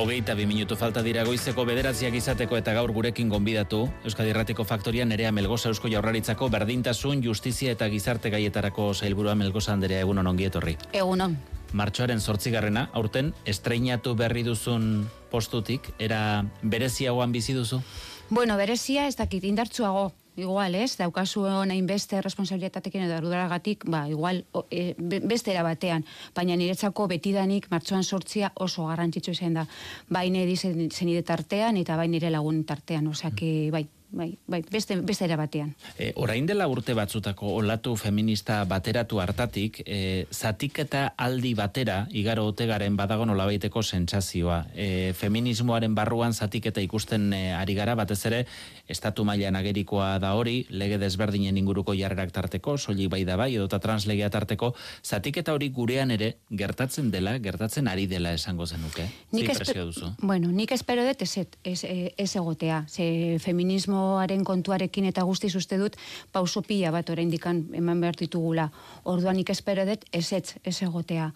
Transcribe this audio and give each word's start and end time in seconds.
Hogeita 0.00 0.32
bi 0.32 0.46
minutu 0.48 0.78
falta 0.80 1.02
dira 1.04 1.26
goizeko 1.28 1.66
bederatziak 1.68 2.14
izateko 2.16 2.56
eta 2.56 2.72
gaur 2.72 2.88
gurekin 2.96 3.28
gonbidatu, 3.28 3.82
Euskadi 4.08 4.30
Erratiko 4.32 4.64
Faktoria 4.64 5.04
nerea 5.04 5.28
Melgoza 5.28 5.68
Eusko 5.68 5.90
Jaurlaritzako 5.92 6.48
berdintasun, 6.48 7.20
justizia 7.20 7.74
eta 7.76 7.84
gizarte 7.92 8.30
gaietarako 8.32 8.94
zailburua 8.94 9.34
Melgoza 9.36 9.74
Anderea 9.74 10.00
egunon 10.00 10.30
ongietorri. 10.30 10.78
Egunon. 10.96 11.36
Martxoaren 11.76 12.24
sortzigarrena, 12.24 12.86
aurten, 12.96 13.34
estreinatu 13.44 14.14
berri 14.16 14.40
duzun 14.46 15.04
postutik, 15.28 15.92
era 15.98 16.46
bereziagoan 16.62 17.36
bizi 17.36 17.52
duzu? 17.52 17.82
Bueno, 18.30 18.56
berezia 18.56 19.04
ez 19.06 19.18
dakit 19.20 19.44
indartsuago, 19.44 20.14
igual, 20.36 20.74
ez? 20.74 20.96
Daukazu 20.98 21.44
nahin 21.66 21.86
beste 21.86 22.20
responsabilitatekin 22.22 23.06
edo 23.06 23.16
ardudaragatik, 23.16 23.84
ba, 23.90 24.06
igual, 24.08 24.44
o, 24.52 24.64
e, 24.70 24.94
beste 24.98 25.52
erabatean. 25.52 26.04
Baina 26.34 26.56
niretzako 26.56 27.06
betidanik 27.08 27.70
martxoan 27.70 28.04
sortzia 28.04 28.52
oso 28.54 28.86
garrantzitsu 28.86 29.36
izan 29.36 29.60
da. 29.60 29.66
Bai 30.08 30.28
nire 30.30 30.56
zenide 30.56 31.22
tartean 31.22 31.76
eta 31.76 31.96
bai 31.96 32.08
nire 32.08 32.30
lagun 32.30 32.64
tartean. 32.64 33.06
Osea, 33.10 33.30
bai, 33.70 33.86
bai, 34.12 34.38
bai, 34.46 34.62
beste, 34.70 34.96
beste 35.06 35.24
era 35.24 35.36
batean. 35.38 35.74
E, 35.98 36.10
orain 36.16 36.46
dela 36.46 36.66
urte 36.68 36.94
batzutako 36.98 37.54
olatu 37.60 37.94
feminista 37.96 38.62
bateratu 38.68 39.20
hartatik, 39.22 39.82
e, 39.86 40.26
zatik 40.32 40.80
eta 40.84 41.06
aldi 41.16 41.52
batera, 41.54 42.02
igaro 42.10 42.46
otegaren 42.50 42.96
badago 42.98 43.26
nolabaiteko 43.28 43.82
sentsazioa. 43.82 44.64
E, 44.74 45.12
feminismoaren 45.18 45.94
barruan 45.94 46.34
zatik 46.34 46.66
eta 46.72 46.82
ikusten 46.82 47.32
e, 47.36 47.42
ari 47.54 47.76
gara, 47.78 47.94
batez 47.98 48.20
ere, 48.30 48.44
estatu 48.90 49.24
mailan 49.24 49.56
agerikoa 49.60 50.18
da 50.22 50.34
hori, 50.34 50.64
lege 50.70 50.98
desberdinen 50.98 51.58
inguruko 51.60 51.94
jarrerak 51.94 52.34
tarteko, 52.34 52.76
soilik 52.78 53.10
bai 53.12 53.22
da 53.28 53.38
bai, 53.40 53.52
edota 53.54 53.78
translegea 53.78 54.30
tarteko, 54.30 54.72
zatik 55.04 55.40
eta 55.44 55.54
hori 55.54 55.70
gurean 55.70 56.10
ere, 56.10 56.34
gertatzen 56.50 57.10
dela, 57.14 57.36
gertatzen 57.38 57.88
ari 57.88 58.08
dela 58.10 58.34
esango 58.34 58.66
zenuke. 58.66 59.06
Nik 59.32 59.54
duzu? 59.70 60.10
Bueno, 60.22 60.50
nik 60.50 60.72
espero 60.72 61.04
dut 61.06 61.22
ez, 61.22 61.46
ez, 61.64 61.80
ez 61.84 62.30
egotea. 62.36 62.84
Ze 62.88 63.38
feminismo 63.42 63.99
feminismoaren 64.00 64.44
kontuarekin 64.44 65.04
eta 65.08 65.22
guzti 65.24 65.50
uste 65.56 65.78
dut 65.78 65.96
pauso 66.32 66.62
pila 66.62 66.90
bat 66.92 67.08
oraindik 67.10 67.46
eman 67.46 68.00
behar 68.00 68.16
ditugula. 68.16 68.70
Orduan 69.04 69.38
ik 69.38 69.50
espero 69.50 69.84
dut 69.84 70.04
ez 70.12 70.32
ez 70.32 70.82
egotea. 70.82 71.30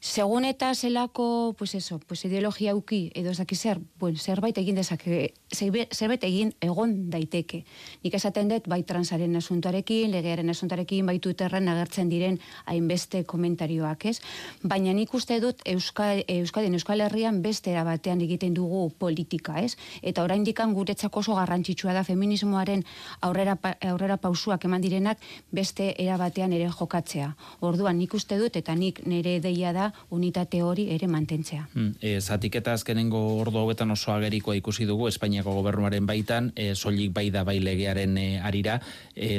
Segun 0.00 0.44
eta 0.44 0.74
zelako, 0.74 1.54
pues 1.58 1.74
eso, 1.74 1.98
pues 1.98 2.24
ideologia 2.24 2.74
uki, 2.76 3.10
edo 3.14 3.30
ez 3.30 3.40
zer, 3.58 3.80
buen, 3.98 4.16
zerbait 4.16 4.56
egin 4.58 4.76
dezake, 4.76 5.34
zerbait 5.50 6.24
egin 6.24 6.52
egon 6.60 7.10
daiteke. 7.10 7.64
Nik 8.04 8.14
esaten 8.14 8.48
dut, 8.48 8.68
bai 8.68 8.84
transaren 8.84 9.34
asuntarekin, 9.36 10.12
legearen 10.12 10.50
asuntarekin, 10.50 11.06
bai 11.06 11.18
Twitterren 11.18 11.68
agertzen 11.68 12.08
diren 12.08 12.38
hainbeste 12.66 13.24
komentarioak, 13.24 14.06
ez? 14.06 14.20
Baina 14.62 14.92
nik 14.94 15.12
uste 15.14 15.40
dut 15.40 15.62
Euskal, 15.66 16.22
Euskadien 16.28 16.74
Euskal 16.78 17.00
Herrian 17.00 17.42
beste 17.42 17.74
batean 17.82 18.20
egiten 18.20 18.54
dugu 18.54 18.90
politika, 18.98 19.58
ez? 19.60 19.76
Eta 20.02 20.22
orain 20.22 20.44
dikan 20.44 20.74
guretzako 20.74 21.20
oso 21.20 21.34
garrantzitsua 21.34 21.92
da 21.92 22.04
feminismoaren 22.04 22.84
aurrera, 23.20 23.58
aurrera 23.82 24.16
pausuak 24.16 24.64
eman 24.64 24.80
direnak 24.80 25.18
beste 25.50 25.94
erabatean 25.98 26.52
ere 26.52 26.70
jokatzea. 26.70 27.34
Orduan 27.60 27.98
nik 27.98 28.14
uste 28.14 28.38
dut, 28.38 28.56
eta 28.56 28.74
nik 28.78 29.02
nire 29.06 29.40
deia 29.40 29.72
da, 29.72 29.87
unitate 30.10 30.62
hori 30.62 30.88
ere 30.94 31.08
mantentzea. 31.08 31.68
Hmm, 31.74 31.94
e, 32.00 32.20
zatik 32.20 32.58
eta 32.60 32.72
azkenengo 32.72 33.20
ordu 33.40 33.58
hauetan 33.58 33.90
oso 33.90 34.12
agerikoa 34.12 34.56
ikusi 34.58 34.86
dugu 34.88 35.08
Espainiako 35.08 35.54
gobernuaren 35.58 36.06
baitan, 36.06 36.52
e, 36.56 36.74
soilik 36.74 37.12
bai 37.14 37.28
da 37.30 37.44
bai 37.44 37.58
legearen 37.60 38.16
e, 38.18 38.28
arira, 38.40 38.80
e, 39.14 39.38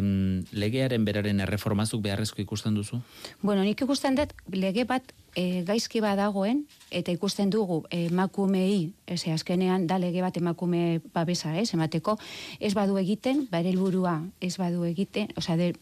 legearen 0.51 1.05
beraren 1.05 1.39
erreformazuk 1.45 2.01
beharrezko 2.03 2.41
ikusten 2.41 2.75
duzu? 2.75 3.01
Bueno, 3.41 3.63
nik 3.63 3.81
ikusten 3.81 4.17
dut 4.19 4.33
lege 4.53 4.85
bat 4.89 5.13
e, 5.35 5.63
gaizki 5.67 6.01
badagoen 6.03 6.63
eta 6.91 7.13
ikusten 7.13 7.49
dugu 7.53 7.83
emakumei, 7.93 8.91
ez 9.07 9.21
azkenean 9.29 9.87
da 9.87 9.99
lege 9.99 10.21
bat 10.21 10.37
emakume 10.37 11.01
babesa, 11.13 11.55
ez, 11.57 11.73
emateko, 11.73 12.17
ez 12.59 12.73
badu 12.73 12.97
egiten, 12.97 13.45
bare 13.51 13.69
helburua 13.69 14.19
ez 14.41 14.55
badu 14.57 14.85
egiten, 14.87 15.33
osea, 15.37 15.73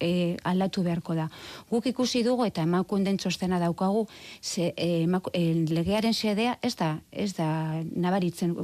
e, 0.00 0.36
aldatu 0.44 0.82
beharko 0.82 1.14
da. 1.14 1.28
Guk 1.70 1.86
ikusi 1.86 2.22
dugu 2.26 2.46
eta 2.48 2.62
emakunden 2.66 3.18
txostena 3.20 3.58
daukagu 3.62 4.06
ze, 4.42 4.72
e, 4.76 5.06
e, 5.32 5.42
legearen 5.70 6.14
xedea 6.14 6.58
ez 6.62 6.74
da, 6.76 6.98
ez 7.10 7.32
da 7.36 7.80
nabaritzen 7.96 8.54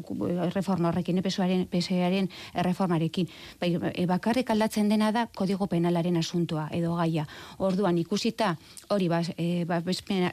reforma 0.54 0.90
horrekin, 0.90 1.18
epesuaren 1.18 1.66
pesearen 1.70 2.28
reformarekin. 2.66 3.28
Bai, 3.60 3.72
e, 3.92 4.06
bakarrik 4.06 4.50
aldatzen 4.50 4.88
dena 4.88 5.12
da 5.12 5.26
kodigo 5.34 5.66
penalaren 5.66 6.16
asuntua 6.16 6.68
edo 6.72 6.94
gaia. 6.96 7.26
Orduan 7.58 7.98
ikusita 7.98 8.56
hori 8.88 9.08
ba, 9.08 9.22
e, 9.36 9.64
ba, 9.64 9.82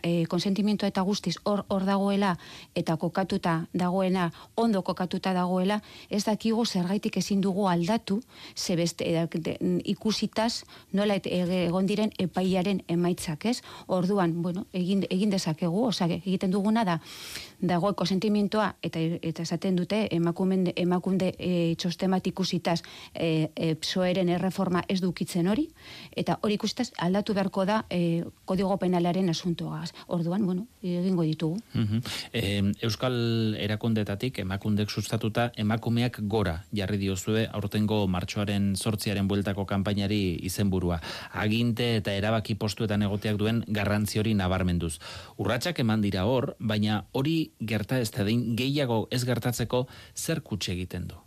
e, 0.04 0.26
konsentimiento 0.28 0.86
eta 0.86 1.02
guztiz 1.02 1.38
hor, 1.44 1.66
hor 1.68 1.86
dagoela 1.86 2.38
eta 2.76 2.98
kokatuta 2.98 3.68
dagoena, 3.74 4.32
ondo 4.56 4.84
kokatuta 4.84 5.34
dagoela, 5.34 5.82
ez 6.10 6.24
dakigu 6.26 6.66
zergaitik 6.66 7.18
ezin 7.18 7.42
dugu 7.42 7.68
aldatu, 7.70 8.22
ze 8.56 8.76
beste, 8.76 9.06
e, 9.06 9.58
ikusitaz 9.86 10.64
nola 10.94 11.18
egon 11.24 11.88
diren 11.88 12.12
epaiaren 12.20 12.82
emaitzak, 12.88 13.46
ez? 13.46 13.62
Orduan, 13.88 14.42
bueno, 14.42 14.66
egin, 14.74 15.06
egin 15.10 15.34
dezakegu, 15.34 15.86
osea, 15.90 16.08
egiten 16.20 16.52
duguna 16.52 16.84
da, 16.86 17.00
dago 17.64 17.94
konsentimientoa, 17.96 18.74
eta 18.84 19.00
eta 19.22 19.44
esaten 19.44 19.76
dute, 19.76 20.08
emakumen, 20.12 20.68
emakunde 20.76 21.32
e, 21.38 21.76
txostemat 21.80 22.28
ikusitaz, 22.28 22.82
e, 23.14 23.50
e, 23.56 23.74
psoeren 23.80 24.30
erreforma 24.36 24.84
ez 24.90 25.00
dukitzen 25.02 25.48
hori, 25.48 25.68
eta 26.16 26.38
hori 26.42 26.58
ikusitaz 26.60 26.92
aldatu 27.04 27.34
beharko 27.34 27.66
da 27.66 27.84
e, 27.90 28.24
kodigo 28.46 28.78
penalaren 28.82 29.30
asuntoaz. 29.30 29.92
Orduan, 30.08 30.46
bueno, 30.46 30.68
egingo 30.84 31.24
ditugu. 31.24 31.60
Euskal 32.84 33.16
erakundetatik, 33.60 34.40
emakundek 34.44 34.92
sustatuta, 34.92 35.50
emakumeak 35.58 36.20
gora 36.30 36.60
jarri 36.76 37.00
diozue, 37.02 37.48
aurtengo 37.52 38.04
martxoaren 38.12 38.74
sortziaren 38.76 39.28
bueltako 39.28 39.66
kanpainari 39.70 40.40
izenburua. 40.53 41.02
Aginte 41.34 41.90
eta 41.97 42.14
erabaki 42.14 42.56
postuetan 42.62 43.03
egoteak 43.09 43.41
duen 43.41 43.64
garrantzi 43.68 44.22
hori 44.22 44.38
nabarmenduz. 44.38 44.96
Urratsak 45.41 45.81
eman 45.84 46.06
dira 46.06 46.28
hor, 46.30 46.53
baina 46.59 47.03
hori 47.12 47.38
gerta 47.59 48.00
ez 48.00 48.12
da 48.14 48.24
gehiago 48.24 49.08
ez 49.12 49.24
gertatzeko 49.25 49.88
zer 50.16 50.46
kutxe 50.46 50.74
egiten 50.78 51.09
du. 51.09 51.19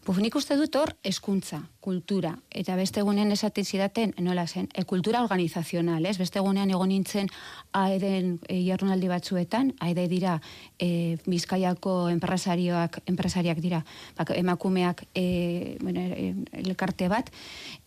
Buf, 0.00 0.16
nik 0.16 0.34
uste 0.34 0.56
dut 0.56 0.74
hor, 0.80 0.94
eskuntza, 1.04 1.60
kultura, 1.80 2.34
eta 2.52 2.74
beste 2.76 3.00
egunean 3.00 3.32
esaten 3.32 3.64
zidaten, 3.64 4.12
nola 4.20 4.44
zen, 4.46 4.68
e, 4.76 4.84
kultura 4.84 5.22
organizazional, 5.24 6.04
ez? 6.06 6.18
Beste 6.20 6.38
egunean 6.38 6.70
egon 6.70 6.90
nintzen 6.92 7.30
aeden 7.72 8.34
e, 8.48 8.58
jarrunaldi 8.66 9.08
batzuetan, 9.08 9.72
aede 9.80 10.04
dira 10.10 10.36
e, 10.78 11.16
bizkaiako 11.24 12.10
enpresarioak, 12.12 13.00
enpresariak 13.08 13.62
dira, 13.64 13.80
bak, 14.18 14.34
emakumeak 14.36 15.06
e, 15.14 15.78
bueno, 15.80 16.04
e, 16.04 16.34
elkarte 16.60 17.08
bat, 17.08 17.32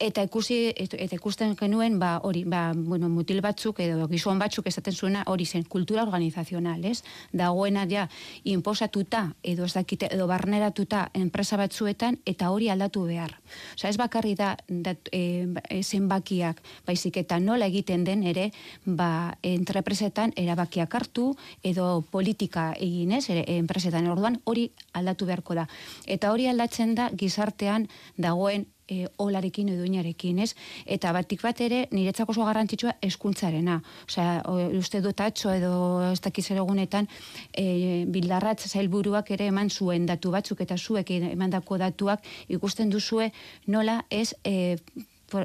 eta 0.02 0.26
ikusi, 0.26 0.74
eta 0.74 1.14
ikusten 1.14 1.54
genuen, 1.60 2.00
ba, 2.02 2.16
hori, 2.26 2.44
ba, 2.50 2.72
bueno, 2.74 3.12
mutil 3.14 3.44
batzuk, 3.46 3.84
edo 3.86 4.10
gizon 4.10 4.42
batzuk 4.42 4.72
esaten 4.74 4.98
zuena, 4.98 5.24
hori 5.30 5.46
zen, 5.46 5.68
kultura 5.70 6.02
organizazional, 6.08 6.82
ez? 6.90 7.04
Dagoena 7.32 7.86
ja, 7.90 8.08
imposatuta, 8.44 9.28
edo 9.44 9.70
ez 9.70 9.74
dakite, 9.78 10.10
edo 10.18 10.26
barneratuta 10.28 11.12
enpresa 11.14 11.62
batzuetan, 11.62 12.18
eta 12.26 12.50
hori 12.50 12.74
aldatu 12.74 13.06
behar. 13.06 13.38
Osa, 13.84 13.90
ez 13.90 13.98
bakarri 14.00 14.32
da, 14.40 14.54
e, 15.12 15.82
zenbakiak, 15.84 16.62
baizik 16.88 17.18
eta 17.20 17.36
nola 17.44 17.68
egiten 17.68 18.06
den 18.08 18.22
ere, 18.24 18.46
ba, 18.86 19.36
entrepresetan 19.44 20.32
erabakiak 20.40 20.96
hartu, 20.96 21.34
edo 21.68 22.06
politika 22.10 22.70
eginez, 22.80 23.26
ere, 23.34 23.44
enpresetan 23.58 24.08
orduan, 24.08 24.40
hori 24.46 24.70
aldatu 24.94 25.28
beharko 25.28 25.58
da. 25.60 25.68
Eta 26.08 26.32
hori 26.32 26.48
aldatzen 26.48 26.96
da, 26.96 27.10
gizartean 27.12 27.90
dagoen 28.16 28.70
e, 28.88 29.08
olarekin 29.18 29.70
edo 29.74 29.86
inarekin, 29.88 30.40
ez? 30.40 30.54
Eta 30.86 31.14
batik 31.16 31.44
bat 31.44 31.62
ere, 31.62 31.88
niretzako 31.92 32.36
oso 32.36 32.48
garrantzitsua 32.48 32.96
eskuntzarena. 33.02 33.80
Osea, 34.08 34.42
uste 34.80 35.02
dut 35.02 35.22
atxo 35.24 35.54
edo 35.54 35.74
ez 36.12 36.20
dakiz 36.24 36.50
egunetan, 36.52 37.08
e, 37.52 38.04
bildarratz 38.08 38.68
zailburuak 38.70 39.32
ere 39.36 39.48
eman 39.52 39.70
zuen 39.70 40.06
datu 40.10 40.32
batzuk 40.32 40.62
eta 40.62 40.78
zuek 40.78 41.12
emandako 41.20 41.78
datuak 41.78 42.24
ikusten 42.48 42.90
duzue 42.90 43.32
nola 43.68 44.04
ez 44.10 44.34
e, 44.44 44.78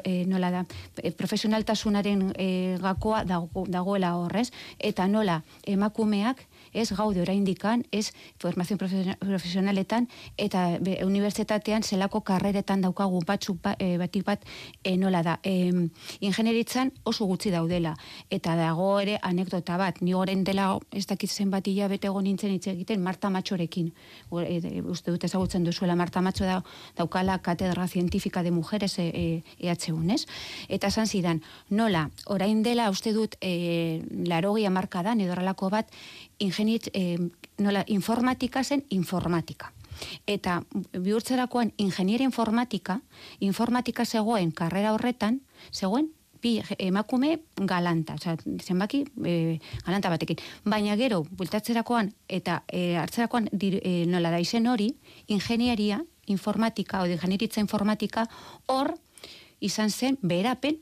e, 0.04 0.24
nola 0.26 0.50
da, 0.50 0.64
e, 1.02 1.12
profesionaltasunaren 1.12 2.32
e, 2.36 2.48
gakoa 2.82 3.24
dago, 3.24 3.64
dagoela 3.68 4.14
horrez, 4.18 4.50
eta 4.78 5.08
nola 5.08 5.42
emakumeak 5.66 6.44
ez 6.72 6.90
gaude 6.92 7.22
oraindikan, 7.22 7.84
ez 7.92 8.12
formazio 8.38 8.76
profesionaletan 8.78 10.08
eta 10.36 10.78
be, 10.80 10.98
unibertsitatean 11.04 11.82
zelako 11.82 12.20
karreretan 12.20 12.82
daukagu 12.84 13.20
batzuk 13.26 13.60
ba, 13.62 13.74
e, 13.78 13.96
batik 13.98 14.24
bat 14.24 14.44
e, 14.82 14.96
nola 14.96 15.22
da. 15.22 15.38
E, 15.42 15.70
ingenieritzan 16.20 16.92
oso 17.04 17.26
gutxi 17.26 17.50
daudela 17.54 17.94
eta 18.30 18.56
dago 18.56 18.90
ere 19.00 19.18
anekdota 19.22 19.76
bat. 19.80 20.02
Ni 20.02 20.14
orain 20.14 20.44
dela 20.44 20.70
ez 20.92 21.06
dakit 21.06 21.30
zenbat 21.30 21.66
hilabete 21.66 22.08
egon 22.08 22.24
nintzen 22.24 22.52
hitz 22.54 22.66
egiten 22.72 23.02
Marta 23.02 23.30
Matxorekin. 23.30 23.92
E, 24.44 24.82
uste 24.82 25.10
dut 25.10 25.24
ezagutzen 25.24 25.64
duzuela 25.64 25.96
Marta 25.96 26.22
Matxo 26.22 26.44
da 26.44 26.62
daukala 26.96 27.38
katedra 27.42 27.88
científica 27.88 28.42
de 28.42 28.50
mujeres 28.50 28.98
e, 28.98 29.42
e, 29.58 29.68
ez? 29.68 30.26
Eta 30.68 30.88
esan 30.88 31.06
zidan, 31.06 31.42
nola, 31.70 32.10
orain 32.26 32.62
dela, 32.62 32.90
uste 32.90 33.12
dut, 33.12 33.36
e, 33.40 34.02
larogia 34.26 34.70
marka 34.70 35.02
da, 35.02 35.14
edorralako 35.14 35.70
bat, 35.70 35.92
ingeniet, 36.38 36.90
e, 36.94 37.18
nola, 37.58 37.84
informatika 37.86 38.64
zen 38.64 38.84
informatika. 38.90 39.72
Eta 40.26 40.62
bihurtzerakoan 40.92 41.72
ingeniera 41.76 42.24
informatika, 42.24 43.00
informatika 43.40 44.04
zegoen 44.04 44.52
karrera 44.52 44.92
horretan, 44.94 45.40
zegoen 45.72 46.12
bi 46.42 46.60
emakume 46.78 47.40
galanta, 47.56 48.14
oza, 48.14 48.36
zenbaki 48.62 49.04
e, 49.26 49.58
galanta 49.84 50.10
batekin. 50.10 50.38
Baina 50.64 50.96
gero, 50.96 51.24
bultatzerakoan 51.30 52.12
eta 52.28 52.62
e, 52.68 52.94
hartzerakoan 52.96 53.48
dir, 53.52 53.80
e, 53.82 54.04
nola 54.06 54.30
da 54.30 54.38
izen 54.38 54.68
hori, 54.70 54.92
ingenieria 55.26 56.02
informatika, 56.26 57.02
o 57.02 57.06
ingenieritza 57.06 57.60
informatika, 57.60 58.28
hor 58.66 58.94
izan 59.60 59.90
zen 59.90 60.18
beherapen 60.22 60.78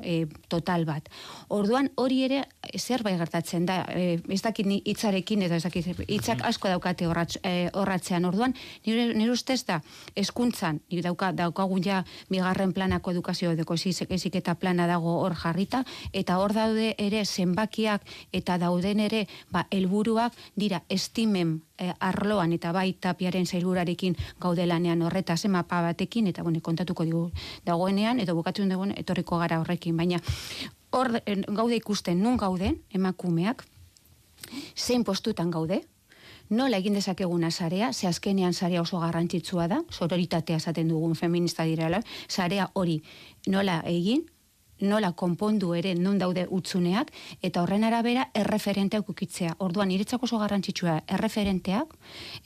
e, 0.00 0.26
total 0.48 0.86
bat. 0.88 1.08
Orduan 1.48 1.90
hori 1.96 2.22
ere 2.24 2.44
zerbait 2.78 3.18
gertatzen 3.18 3.66
da, 3.66 3.84
e, 3.88 4.18
ez 4.28 4.40
dakit 4.42 4.66
hitzarekin 4.84 5.42
edo 5.42 5.54
ez 5.54 5.62
dakit 5.62 5.86
hitzak 6.08 6.42
asko 6.44 6.68
daukate 6.68 7.06
horratz, 7.06 7.38
e, 7.42 7.68
horratzean. 7.72 8.24
Orduan 8.24 8.54
nire, 8.86 9.12
nire 9.14 9.30
ustez 9.32 9.64
da 9.66 9.80
hezkuntzan 10.16 10.80
ni 10.90 11.02
dauka 11.02 11.32
daukagun 11.32 11.84
ja 11.84 12.04
bigarren 12.30 12.72
planako 12.72 13.10
edukazio 13.10 13.52
edo 13.52 13.64
ezik 13.74 14.34
eta 14.34 14.54
plana 14.54 14.86
dago 14.86 15.20
hor 15.20 15.34
jarrita 15.34 15.84
eta 16.12 16.38
hor 16.38 16.52
daude 16.52 16.94
ere 16.98 17.24
zenbakiak 17.24 18.02
eta 18.32 18.58
dauden 18.58 19.00
ere 19.00 19.26
ba 19.50 19.66
helburuak 19.70 20.32
dira 20.56 20.82
estimen 20.88 21.60
e, 21.78 21.92
arloan 22.00 22.52
eta 22.52 22.72
bai 22.72 22.92
tapiaren 23.00 23.46
zailurarekin 23.46 24.16
gaudelanean 24.40 25.02
horretaz 25.02 25.44
mapa 25.48 25.82
batekin 25.82 26.26
eta 26.26 26.42
bueno, 26.42 26.60
kontatuko 26.62 27.04
digu 27.04 27.30
dagoenean 27.66 28.20
edo 28.20 28.34
bukatzen 28.34 28.68
dugun 28.68 28.92
etorriko 28.96 29.38
gara 29.38 29.60
horrekin. 29.60 29.96
Baina 29.96 30.20
hor 30.96 31.12
gaude 31.52 31.76
ikusten 31.76 32.22
nun 32.22 32.36
gauden 32.40 32.80
emakumeak 32.94 33.64
zein 34.76 35.04
postutan 35.04 35.50
gaude 35.50 35.82
nola 36.48 36.78
egin 36.78 36.94
dezakeguna 36.94 37.50
sarea, 37.50 37.92
ze 37.92 38.06
azkenean 38.06 38.54
sarea 38.54 38.80
oso 38.80 39.00
garrantzitsua 39.00 39.66
da, 39.68 39.80
sororitatea 39.90 40.56
esaten 40.56 40.88
dugun 40.88 41.14
feminista 41.14 41.64
direla, 41.64 42.00
sarea 42.28 42.68
hori 42.74 43.00
nola 43.48 43.80
egin, 43.86 44.22
nola 44.80 45.12
konpondu 45.12 45.72
ere 45.74 45.94
non 45.94 46.18
daude 46.18 46.46
utzuneak, 46.50 47.10
eta 47.42 47.62
horren 47.62 47.84
arabera 47.84 48.28
erreferenteak 48.34 49.08
ukitzea. 49.08 49.56
Orduan, 49.58 49.90
iretzako 49.90 50.28
oso 50.28 50.38
garrantzitsua 50.38 51.00
erreferenteak, 51.08 51.96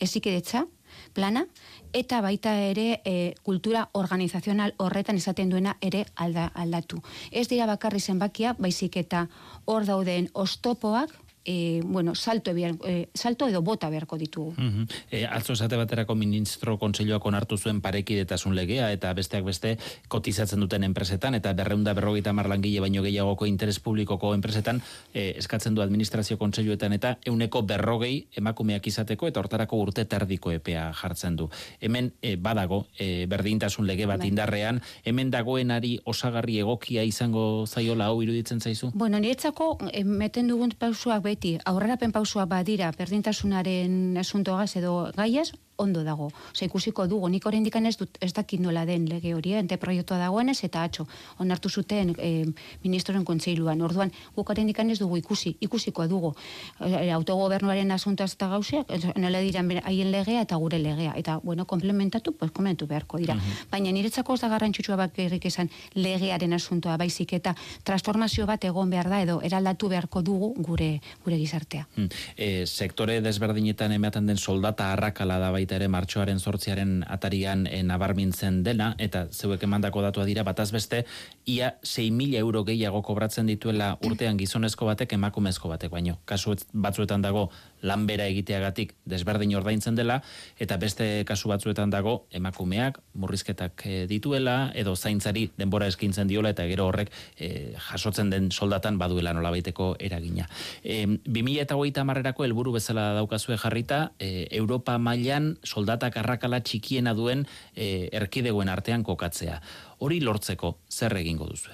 ezikidetza, 0.00 0.64
plana, 1.12 1.46
eta 1.92 2.20
baita 2.20 2.54
ere 2.70 3.00
e, 3.04 3.34
kultura 3.42 3.88
organizazional 3.92 4.74
horretan 4.78 5.16
esaten 5.16 5.50
duena 5.50 5.76
ere 5.80 6.04
alda, 6.16 6.50
aldatu. 6.54 7.02
Ez 7.30 7.48
dira 7.48 7.66
bakarri 7.66 8.00
zenbakia, 8.00 8.54
baizik 8.58 8.96
eta 8.96 9.26
hor 9.64 9.86
dauden 9.86 10.30
ostopoak, 10.32 11.12
e, 11.44 11.80
bueno, 11.84 12.14
salto, 12.14 12.50
ebiar, 12.50 12.74
e, 12.84 13.08
salto 13.14 13.48
edo 13.48 13.62
bota 13.62 13.88
beharko 13.88 14.18
ditugu. 14.18 14.54
Mm 14.56 14.70
-hmm. 14.70 14.86
e, 15.10 15.26
atzo 15.26 15.52
esate 15.52 15.76
baterako 15.76 16.14
ministro 16.14 16.78
kontseiloak 16.78 17.24
onartu 17.26 17.56
zuen 17.56 17.80
parekidetasun 17.80 18.54
legea 18.54 18.92
eta 18.92 19.12
besteak 19.14 19.44
beste 19.44 19.78
kotizatzen 20.08 20.60
duten 20.60 20.84
enpresetan 20.84 21.34
eta 21.34 21.52
berreunda 21.52 21.94
berrogeita 21.94 22.32
marlangile 22.32 22.80
baino 22.80 23.02
gehiagoko 23.02 23.46
interes 23.46 23.80
publikoko 23.80 24.34
enpresetan 24.34 24.82
e, 25.14 25.34
eskatzen 25.38 25.74
du 25.74 25.82
administrazio 25.82 26.38
kontseiluetan 26.38 26.92
eta 26.92 27.16
euneko 27.26 27.62
berrogei 27.62 28.26
emakumeak 28.36 28.86
izateko 28.86 29.28
eta 29.28 29.40
hortarako 29.40 29.76
urte 29.76 30.04
terdiko 30.04 30.52
epea 30.52 30.92
jartzen 30.92 31.36
du. 31.36 31.48
Hemen 31.80 32.12
e, 32.22 32.36
badago 32.36 32.86
e, 32.98 33.26
berdintasun 33.26 33.86
lege 33.86 34.06
bat 34.06 34.18
bai. 34.18 34.28
indarrean, 34.28 34.80
hemen 35.04 35.30
dagoenari 35.30 36.00
osagarri 36.04 36.58
egokia 36.58 37.02
izango 37.02 37.66
zaiola 37.66 38.06
hau 38.06 38.22
iruditzen 38.22 38.60
zaizu? 38.60 38.90
Bueno, 38.94 39.18
niretzako, 39.18 39.78
meten 40.04 40.48
dugun 40.48 40.70
pausuak 40.78 41.29
beti 41.30 41.56
aurrerapen 41.70 42.12
pausua 42.12 42.46
badira 42.50 42.90
berdintasunaren 42.98 44.18
asuntoagaz 44.20 44.76
edo 44.82 44.94
gaiaz, 45.16 45.50
ondo 45.82 46.04
dago. 46.04 46.30
Osa, 46.52 46.64
ikusiko 46.64 47.06
dugu, 47.10 47.28
nik 47.28 47.46
oraindik 47.46 47.76
ez 47.76 47.96
dut 47.96 48.18
ez 48.20 48.32
dakit 48.32 48.60
nola 48.60 48.84
den 48.86 49.08
lege 49.08 49.34
hori, 49.34 49.54
ente 49.54 49.76
proiektua 49.76 50.18
dagoenez 50.18 50.58
eta 50.64 50.84
atxo 50.84 51.06
onartu 51.38 51.68
zuten 51.68 52.14
e, 52.18 52.46
ministroren 52.84 53.24
kontseiluan. 53.24 53.80
Orduan, 53.82 54.12
guk 54.36 54.50
oraindik 54.50 54.78
ez 54.78 54.98
dugu 54.98 55.16
ikusi, 55.16 55.56
ikusiko 55.60 56.06
dugu. 56.06 56.34
E, 56.80 57.10
autogobernuaren 57.12 57.90
asunta 57.90 58.24
eta 58.24 58.48
gauzeak, 58.48 58.88
nola 59.16 59.40
dira 59.40 59.64
haien 59.84 60.10
legea 60.10 60.42
eta 60.42 60.56
gure 60.56 60.78
legea. 60.78 61.14
Eta, 61.16 61.38
bueno, 61.42 61.66
komplementatu, 61.66 62.32
pues 62.32 62.50
komplementu 62.50 62.86
beharko 62.86 63.18
dira. 63.18 63.34
Mhm. 63.34 63.68
Baina 63.70 63.92
niretzako 63.92 64.34
ez 64.34 64.40
da 64.40 64.48
garrantzitsua 64.48 64.96
bat 64.96 65.18
errik 65.18 65.46
esan 65.46 65.70
legearen 65.94 66.52
asuntoa 66.52 66.96
baizik 66.96 67.32
eta 67.32 67.54
transformazio 67.84 68.46
bat 68.46 68.64
egon 68.64 68.90
behar 68.90 69.08
da 69.08 69.20
edo 69.22 69.40
eraldatu 69.42 69.88
beharko 69.88 70.22
dugu 70.22 70.54
gure 70.56 71.00
gure 71.24 71.36
gizartea. 71.36 71.86
Hmm. 71.96 72.08
E, 72.36 72.66
sektore 72.66 73.20
desberdinetan 73.20 73.92
ematen 73.92 74.26
den 74.26 74.38
soldata 74.38 74.92
arrakala 74.92 75.38
da 75.38 75.50
baita 75.50 75.69
ere 75.76 75.88
martxoaren 75.88 76.40
sortziaren 76.40 77.04
atarian 77.08 77.66
e, 77.66 77.82
nabarmintzen 77.86 78.62
dena, 78.66 78.94
eta 78.98 79.26
zeuek 79.30 79.62
emandako 79.66 80.02
datua 80.04 80.26
dira, 80.28 80.44
bataz 80.46 80.70
beste, 80.72 81.04
ia 81.46 81.74
6.000 81.82 82.38
euro 82.40 82.64
gehiago 82.64 83.02
kobratzen 83.06 83.46
dituela 83.50 83.96
urtean 84.06 84.38
gizonezko 84.40 84.88
batek 84.90 85.16
emakumezko 85.18 85.68
batek, 85.72 85.92
baino, 85.92 86.18
kasu 86.24 86.56
batzuetan 86.72 87.22
dago 87.22 87.50
lanbera 87.82 88.26
egiteagatik 88.30 88.94
desberdin 89.08 89.54
ordaintzen 89.56 89.96
dela, 89.96 90.20
eta 90.60 90.76
beste 90.80 91.24
kasu 91.28 91.50
batzuetan 91.50 91.90
dago 91.90 92.26
emakumeak 92.30 93.00
murrizketak 93.14 93.84
e, 93.86 93.96
dituela, 94.10 94.70
edo 94.74 94.94
zaintzari 94.96 95.48
denbora 95.58 95.88
eskintzen 95.90 96.28
diola, 96.30 96.52
eta 96.54 96.66
gero 96.70 96.86
horrek 96.90 97.12
e, 97.36 97.74
jasotzen 97.90 98.30
den 98.30 98.50
soldatan 98.50 98.98
baduela 99.00 99.34
nola 99.36 99.52
baiteko 99.54 99.94
eragina. 99.98 100.48
E, 100.82 101.06
2000 101.26 101.90
eta 101.90 102.04
marrerako 102.04 102.44
helburu 102.46 102.74
bezala 102.78 103.10
daukazue 103.18 103.58
jarrita, 103.60 104.12
e, 104.18 104.48
Europa 104.50 104.98
mailan 104.98 105.54
soldatak 105.64 106.16
arrakala 106.20 106.60
txikiena 106.60 107.14
duen 107.14 107.46
e, 107.74 108.08
erkidegoen 108.12 108.68
artean 108.68 109.04
kokatzea. 109.04 109.60
Hori 110.00 110.20
lortzeko 110.24 110.76
zer 110.88 111.16
egingo 111.20 111.46
duzu? 111.50 111.72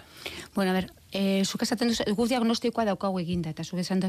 Bueno, 0.55 0.71
a 0.71 0.75
ver, 0.75 0.91
e, 1.17 1.45
zuk 1.45 1.63
esaten 1.65 1.89
duzu, 1.91 2.05
guz 2.17 2.29
diagnostikoa 2.31 2.85
daukagu 2.91 3.21
eginda, 3.23 3.51
eta 3.55 3.65
zuk 3.65 3.81
esan, 3.81 4.03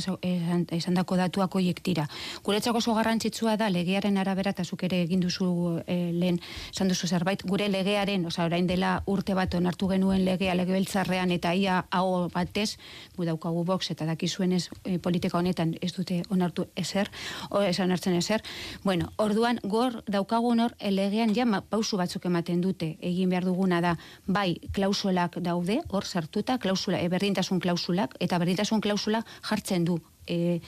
esan 0.75 0.97
dako 0.99 1.17
datuak 1.19 1.55
oiek 1.55 1.79
tira. 1.83 2.07
Guretzako 2.43 2.81
oso 2.81 2.95
garrantzitsua 2.97 3.55
da, 3.57 3.69
legearen 3.71 4.17
arabera, 4.19 4.51
eta 4.51 4.65
zuk 4.65 4.83
ere 4.83 5.01
egin 5.05 5.23
duzu 5.23 5.47
e, 5.85 5.97
lehen, 6.13 6.39
esan 6.73 6.91
duzu 6.91 7.07
zerbait, 7.07 7.43
gure 7.47 7.69
legearen, 7.71 8.25
oza, 8.27 8.45
orain 8.45 8.67
dela 8.67 8.97
urte 9.07 9.35
bat 9.37 9.55
onartu 9.55 9.87
genuen 9.93 10.25
legea 10.25 10.55
legebeltzarrean, 10.59 11.31
eta 11.31 11.53
ia 11.55 11.79
hau 11.91 12.27
batez, 12.33 12.77
gu 13.15 13.27
daukagu 13.29 13.63
box, 13.63 13.91
eta 13.95 14.05
dakizuen 14.09 14.57
ez 14.57 14.67
e, 14.83 14.97
politika 14.99 15.39
honetan 15.39 15.75
ez 15.81 15.93
dute 15.95 16.21
onartu 16.29 16.67
ezer, 16.75 17.11
o 17.49 17.61
esan 17.63 17.91
hartzen 17.95 18.17
ezer. 18.19 18.43
Bueno, 18.83 19.11
orduan, 19.17 19.61
gor 19.63 20.01
daukagu 20.07 20.53
hor, 20.57 20.75
legean 20.91 21.33
ja 21.35 21.45
pausu 21.69 21.97
batzuk 21.97 22.25
ematen 22.25 22.61
dute, 22.61 22.95
egin 23.01 23.29
behar 23.29 23.45
duguna 23.45 23.81
da, 23.81 23.97
bai, 24.25 24.59
klausulak 24.73 25.37
daude, 25.43 25.81
hor 25.89 26.05
sartuta, 26.05 26.57
klausula 26.57 26.96
berdintasun 27.09 27.59
klausulak, 27.59 28.15
eta 28.19 28.39
berdintasun 28.41 28.81
klausula 28.81 29.23
jartzen 29.49 29.85
du 29.85 30.01
e, 30.27 30.61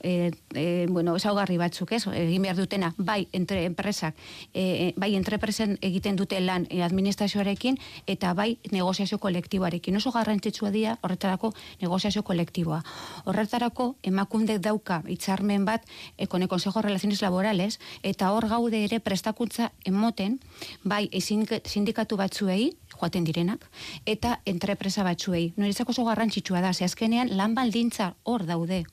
e, 0.00 0.30
e, 0.54 0.86
bueno, 0.88 1.16
esaugarri 1.16 1.56
batzuk, 1.58 1.90
ez, 1.96 2.04
egin 2.14 2.44
behar 2.44 2.56
dutena, 2.56 2.92
bai, 2.96 3.26
entre 3.32 3.64
enpresak, 3.66 4.14
e, 4.54 4.92
bai, 4.96 5.14
entrepresen 5.16 5.76
egiten 5.82 6.16
dute 6.16 6.38
lan 6.40 6.68
e, 6.70 6.82
administrazioarekin, 6.86 7.78
eta 8.06 8.34
bai, 8.34 8.58
negoziazio 8.70 9.18
kolektiboarekin. 9.18 9.96
Oso 9.96 10.12
garrantzitsua 10.14 10.70
dira, 10.70 10.98
horretarako, 11.02 11.52
negoziazio 11.80 12.22
kolektiboa. 12.22 12.82
Horretarako, 13.24 13.96
emakunde 14.06 14.60
dauka, 14.62 15.02
itxarmen 15.08 15.64
bat, 15.64 15.88
ekone 16.18 16.46
Consejo 16.46 16.82
Relaciones 16.82 17.22
Laborales, 17.22 17.80
eta 18.02 18.30
hor 18.32 18.46
gaude 18.52 18.84
ere 18.84 19.00
prestakuntza 19.00 19.72
emoten, 19.84 20.38
bai, 20.84 21.08
sindikatu 21.18 22.20
batzuei, 22.20 22.76
joaten 23.00 23.24
direnak, 23.24 23.66
eta 24.06 24.40
entrepresa 24.44 25.04
batzuei. 25.06 25.52
Noretzako 25.56 25.92
oso 25.92 26.04
garrantzitsua 26.04 26.60
da, 26.60 26.72
ze 26.72 26.84
azkenean 26.84 27.36
lan 27.36 27.54
baldintza 27.54 28.14
hor 28.24 28.46
daude, 28.46 28.84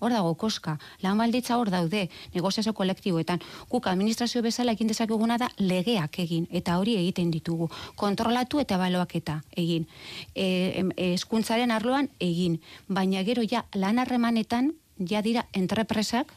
hor 0.00 0.12
dago 0.12 0.34
koska, 0.34 0.78
lan 1.02 1.18
balditza 1.18 1.56
hor 1.58 1.70
daude, 1.70 2.08
negoziazio 2.34 2.72
kolektiboetan, 2.74 3.42
guk 3.70 3.86
administrazio 3.86 4.42
bezala 4.42 4.74
egin 4.76 4.90
dezakeguna 4.90 5.38
da 5.38 5.50
legeak 5.58 6.18
egin, 6.24 6.46
eta 6.50 6.78
hori 6.80 6.96
egiten 7.00 7.30
ditugu, 7.30 7.70
kontrolatu 7.96 8.60
eta 8.64 8.78
baloak 8.80 9.14
eta 9.20 9.40
egin, 9.56 9.86
e, 10.34 10.84
eskuntzaren 11.12 11.70
arloan 11.70 12.10
egin, 12.18 12.60
baina 12.88 13.24
gero 13.28 13.44
ja 13.44 13.66
lan 13.74 13.98
harremanetan, 13.98 14.74
ja 15.08 15.22
dira 15.22 15.46
entrepresak, 15.56 16.32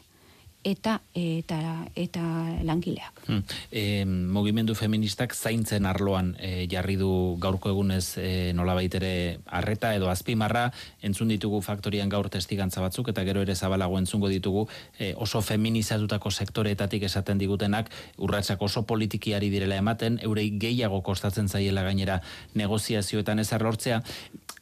eta 0.64 0.98
eta 1.14 1.58
eta 1.94 2.22
langileak. 2.64 3.20
Hmm. 3.28 3.42
E, 3.70 4.04
mugimendu 4.04 4.74
feministak 4.74 5.34
zaintzen 5.34 5.86
arloan 5.86 6.34
e, 6.40 6.66
jarri 6.70 6.96
du 6.96 7.36
gaurko 7.40 7.70
egunez 7.70 8.16
e, 8.18 8.52
nolabait 8.56 8.94
ere 8.96 9.12
arreta 9.46 9.94
edo 9.94 10.08
azpimarra 10.10 10.70
entzun 11.02 11.28
ditugu 11.28 11.60
faktorian 11.60 12.08
gaur 12.08 12.30
testigantza 12.32 12.80
batzuk 12.80 13.12
eta 13.12 13.24
gero 13.28 13.44
ere 13.44 13.54
zabalago 13.54 13.98
entzungo 14.00 14.28
ditugu 14.32 14.66
e, 14.98 15.12
oso 15.16 15.42
feminizatutako 15.42 16.30
sektoreetatik 16.30 17.04
esaten 17.10 17.38
digutenak 17.38 17.92
urratsak 18.18 18.62
oso 18.62 18.82
politikiari 18.88 19.50
direla 19.52 19.76
ematen 19.76 20.18
eurei 20.22 20.50
gehiago 20.58 21.02
kostatzen 21.02 21.48
zaiela 21.48 21.84
gainera 21.84 22.20
negoziazioetan 22.54 23.38
ez 23.38 23.52
lortzea 23.54 24.00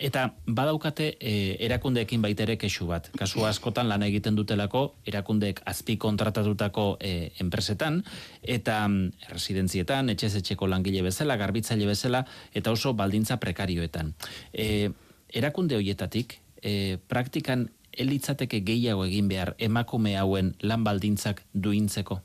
eta 0.02 0.32
badaukate 0.46 1.16
e, 1.20 1.32
erakundeekin 1.62 2.22
baitere 2.22 2.56
kexu 2.58 2.88
bat. 2.88 3.08
Kasu 3.18 3.44
askotan 3.46 3.88
lan 3.88 4.02
egiten 4.02 4.34
dutelako 4.38 4.82
erakundeek 5.06 5.62
azpi 5.68 5.91
kontratatutako 6.00 6.96
e, 7.00 7.32
enpresetan 7.42 8.02
eta 8.42 8.80
mm, 8.88 9.28
residentzietan, 9.32 10.10
etxez 10.12 10.34
etxeko 10.40 10.68
langile 10.70 11.02
bezala, 11.02 11.36
garbitzaile 11.40 11.86
bezala 11.86 12.24
eta 12.54 12.72
oso 12.72 12.94
baldintza 12.94 13.38
prekarioetan. 13.42 14.14
E, 14.52 14.90
erakunde 15.32 15.76
hoietatik 15.76 16.38
e, 16.62 16.98
praktikan 17.08 17.68
elitzateke 17.92 18.62
gehiago 18.64 19.04
egin 19.04 19.28
behar 19.28 19.54
emakume 19.58 20.16
hauen 20.16 20.54
lan 20.62 20.84
baldintzak 20.84 21.42
duintzeko? 21.52 22.22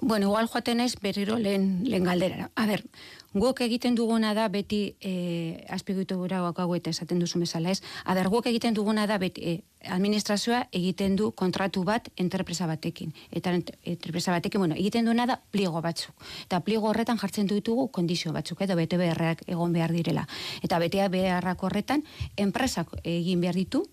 Bueno, 0.00 0.26
igual 0.26 0.46
joaten 0.46 0.80
ez 0.80 0.96
berriro 1.00 1.38
lehen, 1.38 1.82
lehen 1.84 2.04
galdera. 2.04 2.50
A 2.54 2.66
ber, 2.66 2.84
guk 3.32 3.60
egiten 3.64 3.94
duguna 3.94 4.34
da 4.34 4.48
beti 4.48 4.96
e, 5.00 5.64
azpigutu 5.70 6.16
gura 6.18 6.38
hau 6.38 6.74
eta 6.74 6.90
esaten 6.90 7.18
duzu 7.18 7.38
mesala 7.38 7.70
ez. 7.70 7.82
A 8.04 8.14
ber, 8.14 8.28
guk 8.28 8.46
egiten 8.46 8.74
duguna 8.74 9.06
da 9.06 9.18
beti 9.18 9.42
e, 9.42 9.62
administrazioa 9.88 10.68
egiten 10.72 11.16
du 11.16 11.30
kontratu 11.32 11.84
bat 11.84 12.08
enterpresa 12.16 12.66
batekin. 12.66 13.12
Eta 13.30 13.52
enterpresa 13.54 14.32
batekin, 14.32 14.60
bueno, 14.60 14.74
egiten 14.74 15.04
duena 15.04 15.26
da 15.26 15.40
pliego 15.50 15.80
batzuk. 15.80 16.14
Eta 16.44 16.60
pliego 16.60 16.88
horretan 16.88 17.18
jartzen 17.18 17.46
ditugu 17.46 17.88
kondizio 17.88 18.32
batzuk, 18.32 18.60
edo 18.60 18.76
bete 18.76 18.96
beharrak 18.96 19.42
egon 19.46 19.72
behar 19.72 19.92
direla. 19.92 20.26
Eta 20.62 20.78
betea 20.78 21.08
beharrak 21.08 21.62
horretan, 21.62 22.04
enpresak 22.36 22.96
egin 23.04 23.40
behar 23.40 23.54
ditu, 23.54 23.84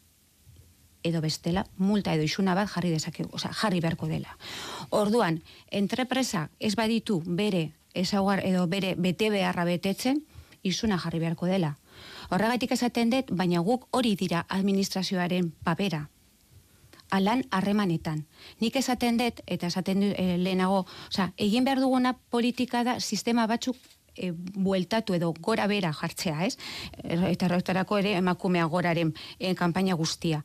edo 1.04 1.22
bestela 1.22 1.66
multa 1.78 2.14
edo 2.14 2.24
isuna 2.24 2.56
bat 2.56 2.70
jarri 2.70 2.92
dezakegu, 2.92 3.30
osea, 3.34 3.54
jarri 3.54 3.82
beharko 3.82 4.08
dela. 4.08 4.38
Orduan, 4.90 5.42
entrepresa 5.72 6.50
ez 6.60 6.76
baditu 6.76 7.22
bere 7.26 7.72
ezaguar 7.94 8.46
edo 8.46 8.68
bere 8.68 8.96
bete 8.96 9.30
beharra 9.30 9.66
betetzen, 9.66 10.24
isuna 10.64 10.98
jarri 10.98 11.20
beharko 11.20 11.46
dela. 11.46 11.76
Horregatik 12.30 12.72
esaten 12.72 13.10
dut, 13.12 13.32
baina 13.32 13.60
guk 13.60 13.88
hori 13.92 14.16
dira 14.16 14.46
administrazioaren 14.50 15.52
papera. 15.64 16.08
Alan 17.12 17.44
harremanetan. 17.52 18.24
Nik 18.62 18.78
esaten 18.80 19.18
dut, 19.20 19.42
eta 19.46 19.68
esaten 19.68 20.00
du 20.00 20.14
e, 20.16 20.38
lehenago, 20.38 20.86
osea, 21.10 21.32
egin 21.38 21.68
behar 21.68 21.82
duguna 21.84 22.14
politika 22.32 22.86
da 22.88 23.00
sistema 23.00 23.48
batzuk 23.52 23.76
e, 24.16 24.32
bueltatu 24.36 25.14
edo 25.14 25.34
gora 25.40 25.68
bera 25.68 25.94
jartzea, 25.94 26.46
ez? 26.46 26.58
Eta 27.04 27.48
horretarako 27.48 27.98
ere 28.02 28.16
emakumea 28.20 28.66
goraren 28.66 29.14
e, 29.40 29.56
kanpaina 29.56 29.96
guztia. 29.96 30.44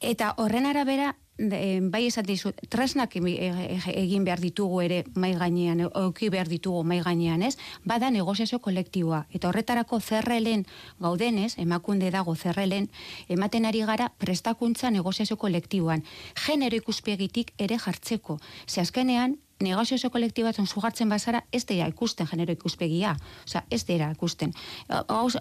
Eta 0.00 0.34
horren 0.36 0.66
arabera, 0.66 1.14
de, 1.38 1.80
bai 1.90 2.04
esan 2.06 2.26
dizu, 2.26 2.52
tresnak 2.70 3.16
egin 3.16 4.24
behar 4.26 4.40
ditugu 4.42 4.82
ere 4.84 5.02
mai 5.14 5.32
gainean, 5.38 5.80
auki 5.94 6.28
behar 6.30 6.48
ditugu 6.48 6.84
mai 6.84 7.00
gainean, 7.02 7.42
ez? 7.42 7.56
Bada 7.84 8.10
negoziazio 8.10 8.60
kolektiboa. 8.60 9.24
Eta 9.32 9.48
horretarako 9.48 10.00
zerrelen 10.00 10.66
gaudenez, 11.00 11.54
emakunde 11.58 12.10
dago 12.14 12.36
zerrelen, 12.36 12.90
ematen 13.28 13.66
ari 13.66 13.80
gara 13.88 14.12
prestakuntza 14.18 14.90
negoziazio 14.90 15.36
kolektiboan. 15.36 16.04
Genero 16.46 16.76
ikuspegitik 16.76 17.54
ere 17.58 17.78
jartzeko. 17.78 18.38
Ze 18.66 18.80
azkenean, 18.80 19.38
negozio 19.64 20.10
kolektibatzen 20.10 20.66
sugartzen 20.66 21.08
bazara, 21.08 21.44
ez 21.52 21.64
dira 21.66 21.88
ikusten 21.90 22.28
genero 22.30 22.52
ikuspegia. 22.52 23.14
Osa, 23.44 23.64
ez 23.70 23.84
dira 23.88 24.10
ikusten. 24.14 24.54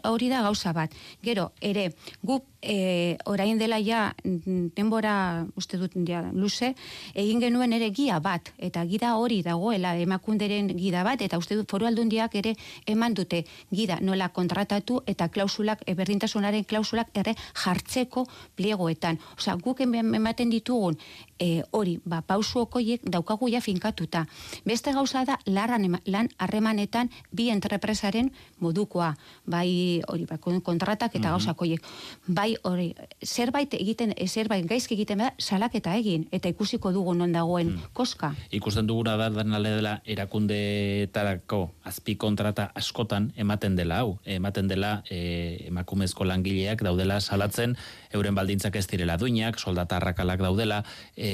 Hori 0.08 0.30
da 0.32 0.42
gauza 0.46 0.74
bat. 0.74 0.94
Gero, 1.24 1.52
ere, 1.62 1.92
gu 2.24 2.40
e, 2.64 3.18
orain 3.26 3.60
dela 3.60 3.78
ja, 3.84 4.16
denbora, 4.24 5.46
uste 5.60 5.78
dut, 5.78 5.96
ja, 6.08 6.24
luze, 6.34 6.74
egin 7.14 7.42
genuen 7.44 7.74
ere 7.76 7.92
gia 7.94 8.20
bat, 8.24 8.54
eta 8.58 8.86
gida 8.90 9.14
hori 9.20 9.42
dagoela 9.44 9.96
emakunderen 10.00 10.72
gida 10.78 11.04
bat, 11.04 11.22
eta 11.22 11.38
uste 11.38 11.58
dut 11.60 11.70
foru 11.70 11.88
aldundiak 11.90 12.36
ere 12.40 12.56
eman 12.88 13.14
dute 13.14 13.44
gida 13.72 14.00
nola 14.02 14.30
kontratatu 14.34 15.02
eta 15.08 15.28
klausulak, 15.30 15.84
berdintasunaren 15.98 16.64
klausulak 16.64 17.12
ere 17.20 17.36
jartzeko 17.64 18.26
pliegoetan. 18.56 19.20
Osa, 19.38 19.58
guk 19.60 19.84
ematen 19.84 20.50
ditugun 20.54 20.98
e, 21.44 21.64
hori, 21.76 21.98
ba, 22.08 22.22
pausu 22.24 22.64
okoiek 22.64 23.04
daukagu 23.04 23.50
ja 23.52 23.60
finkatuta. 23.62 24.26
Beste 24.66 24.94
gauza 24.96 25.26
da, 25.28 25.38
lan 25.46 26.30
harremanetan 26.40 27.12
bi 27.32 27.50
entrepresaren 27.52 28.32
modukoa, 28.64 29.14
bai 29.46 30.02
hori, 30.08 30.26
ba, 30.30 30.38
kontratak 30.40 31.16
eta 31.16 31.36
mm 31.36 31.40
-hmm. 31.40 31.80
Bai 32.28 32.56
hori, 32.64 32.96
zerbait 33.26 33.74
egiten, 33.74 34.14
zerbait 34.28 34.66
gaizki 34.66 34.96
egiten 34.96 35.18
da, 35.18 35.34
salaketa 35.38 35.96
egin, 35.96 36.28
eta 36.32 36.50
ikusiko 36.50 36.92
dugu 36.92 37.14
non 37.14 37.32
dagoen 37.32 37.68
mm. 37.68 37.80
koska. 37.94 38.36
Ikusten 38.52 38.88
duguna 38.88 39.18
da, 39.18 39.30
dena 39.30 39.60
dela, 39.60 40.02
erakundeetarako 40.06 41.72
azpi 41.84 42.16
kontrata 42.16 42.72
askotan 42.76 43.32
ematen 43.36 43.76
dela, 43.76 44.00
hau, 44.00 44.20
ematen 44.26 44.68
dela 44.68 45.04
e, 45.10 45.68
emakumezko 45.68 46.24
langileak 46.24 46.84
daudela 46.84 47.20
salatzen, 47.20 47.76
euren 48.14 48.36
baldintzak 48.36 48.76
ez 48.76 48.88
direla 48.88 49.18
duinak, 49.18 49.60
soldatarrakalak 49.60 50.40
daudela, 50.40 50.84
e, 51.16 51.33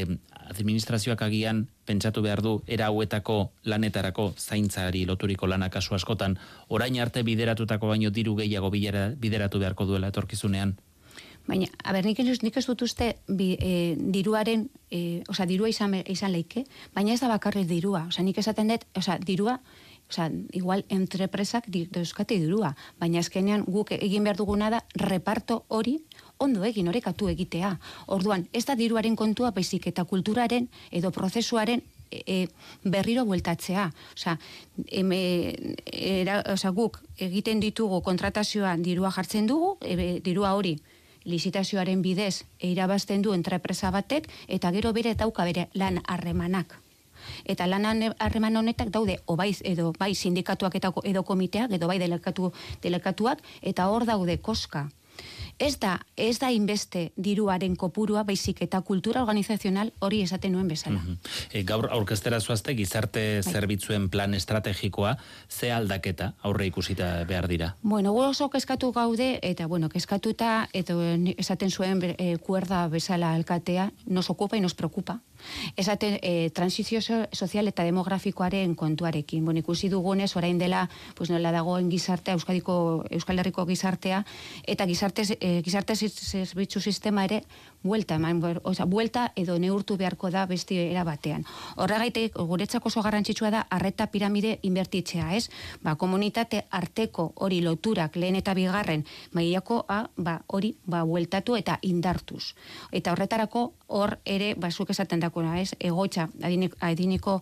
administrazioak 0.50 1.22
agian 1.22 1.68
pentsatu 1.86 2.22
behar 2.25 2.41
du 2.41 2.60
era 2.68 2.89
hauetako 2.89 3.51
lanetarako 3.63 4.34
zaintzari 4.38 5.06
loturiko 5.06 5.48
lanak 5.48 5.74
kasu 5.77 5.96
askotan 5.96 6.38
orain 6.68 7.00
arte 7.00 7.24
bideratutako 7.24 7.88
baino 7.88 8.10
diru 8.10 8.36
gehiago 8.36 8.72
bideratu 8.72 9.60
beharko 9.60 9.86
duela 9.86 10.08
etorkizunean. 10.08 10.77
Baina, 11.50 11.65
a 11.84 11.94
ber, 11.96 12.06
nik, 12.06 12.20
nik 12.22 12.58
ez 12.62 12.65
dut 12.68 12.84
uste 12.86 13.15
bi, 13.25 13.56
e, 13.58 13.96
diruaren, 13.98 14.68
e, 14.91 15.24
oza, 15.34 15.48
dirua 15.50 15.70
izan, 15.72 15.96
izan 16.06 16.34
leike, 16.36 16.65
baina 16.94 17.15
ez 17.15 17.22
da 17.24 17.29
bakarri 17.32 17.63
dirua. 17.65 18.03
Oza, 18.12 18.22
nik 18.22 18.38
esaten 18.38 18.70
dut, 18.70 18.86
oza, 19.00 19.18
dirua, 19.18 19.56
oza, 20.12 20.27
igual 20.53 20.86
entrepresak 20.94 21.65
dauzkate 21.70 22.38
dirua, 22.38 22.75
baina 23.01 23.24
ezkenean 23.24 23.65
guk 23.65 23.96
egin 23.98 24.29
behar 24.29 24.38
duguna 24.38 24.70
da 24.70 24.84
reparto 24.94 25.63
hori 25.70 25.98
ondo 26.39 26.63
egin 26.63 26.88
orekatu 26.88 27.29
egitea. 27.29 27.74
Orduan, 28.15 28.48
ez 28.53 28.63
da 28.65 28.75
diruaren 28.79 29.15
kontua 29.19 29.51
baizik 29.55 29.88
eta 29.91 30.05
kulturaren 30.08 30.69
edo 30.91 31.12
prozesuaren 31.12 31.84
e, 32.10 32.24
e 32.25 32.38
berriro 32.84 33.25
bueltatzea. 33.27 33.89
Osa, 34.15 34.38
eme, 34.88 35.19
era, 35.91 36.41
osa, 36.53 36.72
guk 36.72 37.01
egiten 37.17 37.60
ditugu 37.60 38.01
kontratazioan 38.01 38.84
dirua 38.84 39.12
jartzen 39.12 39.48
dugu, 39.51 39.75
e, 39.84 40.19
dirua 40.24 40.55
hori 40.55 40.77
lizitazioaren 41.29 42.01
bidez 42.01 42.46
irabazten 42.63 43.22
du 43.22 43.34
entrepresa 43.36 43.91
batek, 43.91 44.29
eta 44.48 44.72
gero 44.72 44.93
bere 44.96 45.13
dauka 45.19 45.43
bere 45.43 45.67
lan 45.74 46.00
harremanak. 46.08 46.79
Eta 47.43 47.67
lan 47.67 47.86
harreman 48.17 48.55
honetak 48.55 48.93
daude, 48.96 49.19
o 49.25 49.36
bai, 49.36 49.51
edo 49.67 49.91
bai 50.00 50.13
sindikatuak 50.15 50.79
eta 50.79 50.93
edo 51.03 51.24
komiteak, 51.27 51.75
edo 51.75 51.91
bai 51.91 52.00
delegatu, 52.00 52.53
delegatuak, 52.81 53.43
eta 53.62 53.89
hor 53.91 54.08
daude 54.08 54.39
koska 54.39 54.88
ez 55.60 55.78
da, 55.80 56.00
ez 56.16 56.39
da 56.39 56.50
inbeste 56.51 57.10
diruaren 57.20 57.75
kopurua, 57.75 58.24
baizik 58.24 58.62
eta 58.63 58.82
kultura 58.82 59.22
organizazional 59.22 59.92
hori 60.00 60.22
esaten 60.24 60.54
nuen 60.56 60.68
bezala. 60.68 61.00
Mm 61.00 61.18
-hmm. 61.18 61.63
gaur 61.66 61.89
aurkestera 61.92 62.39
zuazte, 62.39 62.75
gizarte 62.75 63.42
bai. 63.44 63.54
zerbitzuen 63.54 64.10
plan 64.10 64.34
estrategikoa, 64.34 65.18
ze 65.50 65.72
aldaketa 65.72 66.34
aurre 66.42 66.66
ikusita 66.66 67.24
behar 67.25 67.48
dira? 67.48 67.75
Bueno, 67.82 68.13
oso 68.13 68.50
keskatu 68.50 68.92
gaude, 68.92 69.39
eta 69.42 69.68
bueno, 69.68 69.89
keskatuta, 69.89 70.70
eta 70.74 70.94
esaten 71.38 71.72
zuen 71.72 72.16
e, 72.18 72.38
kuerda 72.38 72.88
bezala 72.88 73.34
alkatea, 73.34 73.92
nos 74.06 74.30
ocupa 74.30 74.58
y 74.58 74.62
nos 74.62 74.74
preocupa, 74.74 75.20
Esaten, 75.75 76.20
e, 76.22 76.50
transizio 76.51 77.00
sozial 77.32 77.68
eta 77.68 77.84
demografikoaren 77.88 78.75
kontuarekin. 78.75 79.46
Bon, 79.46 79.58
ikusi 79.58 79.89
dugunez, 79.89 80.36
orain 80.36 80.60
dela, 80.60 80.89
pues, 81.16 81.30
nola 81.30 81.51
dagoen 81.56 81.89
gizartea, 81.92 82.36
Euskadiko, 82.36 83.06
Euskal 83.10 83.39
Herriko 83.39 83.66
gizartea, 83.66 84.25
eta 84.68 84.88
gizarte, 84.89 85.24
e, 85.39 85.49
gizarte 85.65 85.96
zerbitzu 85.96 86.82
sistema 86.82 87.24
ere, 87.27 87.41
buelta, 87.83 88.15
eman, 88.15 88.41
oza, 88.63 88.86
buelta 88.86 89.31
edo 89.36 89.57
neurtu 89.59 89.98
beharko 89.98 90.29
da 90.31 90.45
besti 90.45 90.77
era 90.81 91.03
batean. 91.07 91.45
Horregaitek, 91.77 92.36
guretzako 92.36 92.89
oso 92.89 93.01
garrantzitsua 93.05 93.51
da, 93.51 93.65
arreta 93.69 94.07
piramide 94.12 94.57
inbertitzea, 94.63 95.33
ez? 95.36 95.50
Ba, 95.83 95.95
komunitate 95.95 96.65
arteko 96.69 97.31
hori 97.36 97.62
loturak 97.62 98.15
lehen 98.15 98.36
eta 98.36 98.53
bigarren, 98.53 99.05
mailako, 99.33 99.86
ba, 100.17 100.39
hori, 100.48 100.74
ba, 100.86 101.03
bueltatu 101.03 101.55
eta 101.55 101.79
indartuz. 101.81 102.53
Eta 102.91 103.13
horretarako, 103.13 103.74
hor 103.88 104.17
ere, 104.25 104.53
basuk 104.55 104.91
esaten 104.91 105.19
dakona, 105.19 105.59
ez? 105.62 105.74
Egoitza, 105.79 106.27
adiniko 106.81 107.39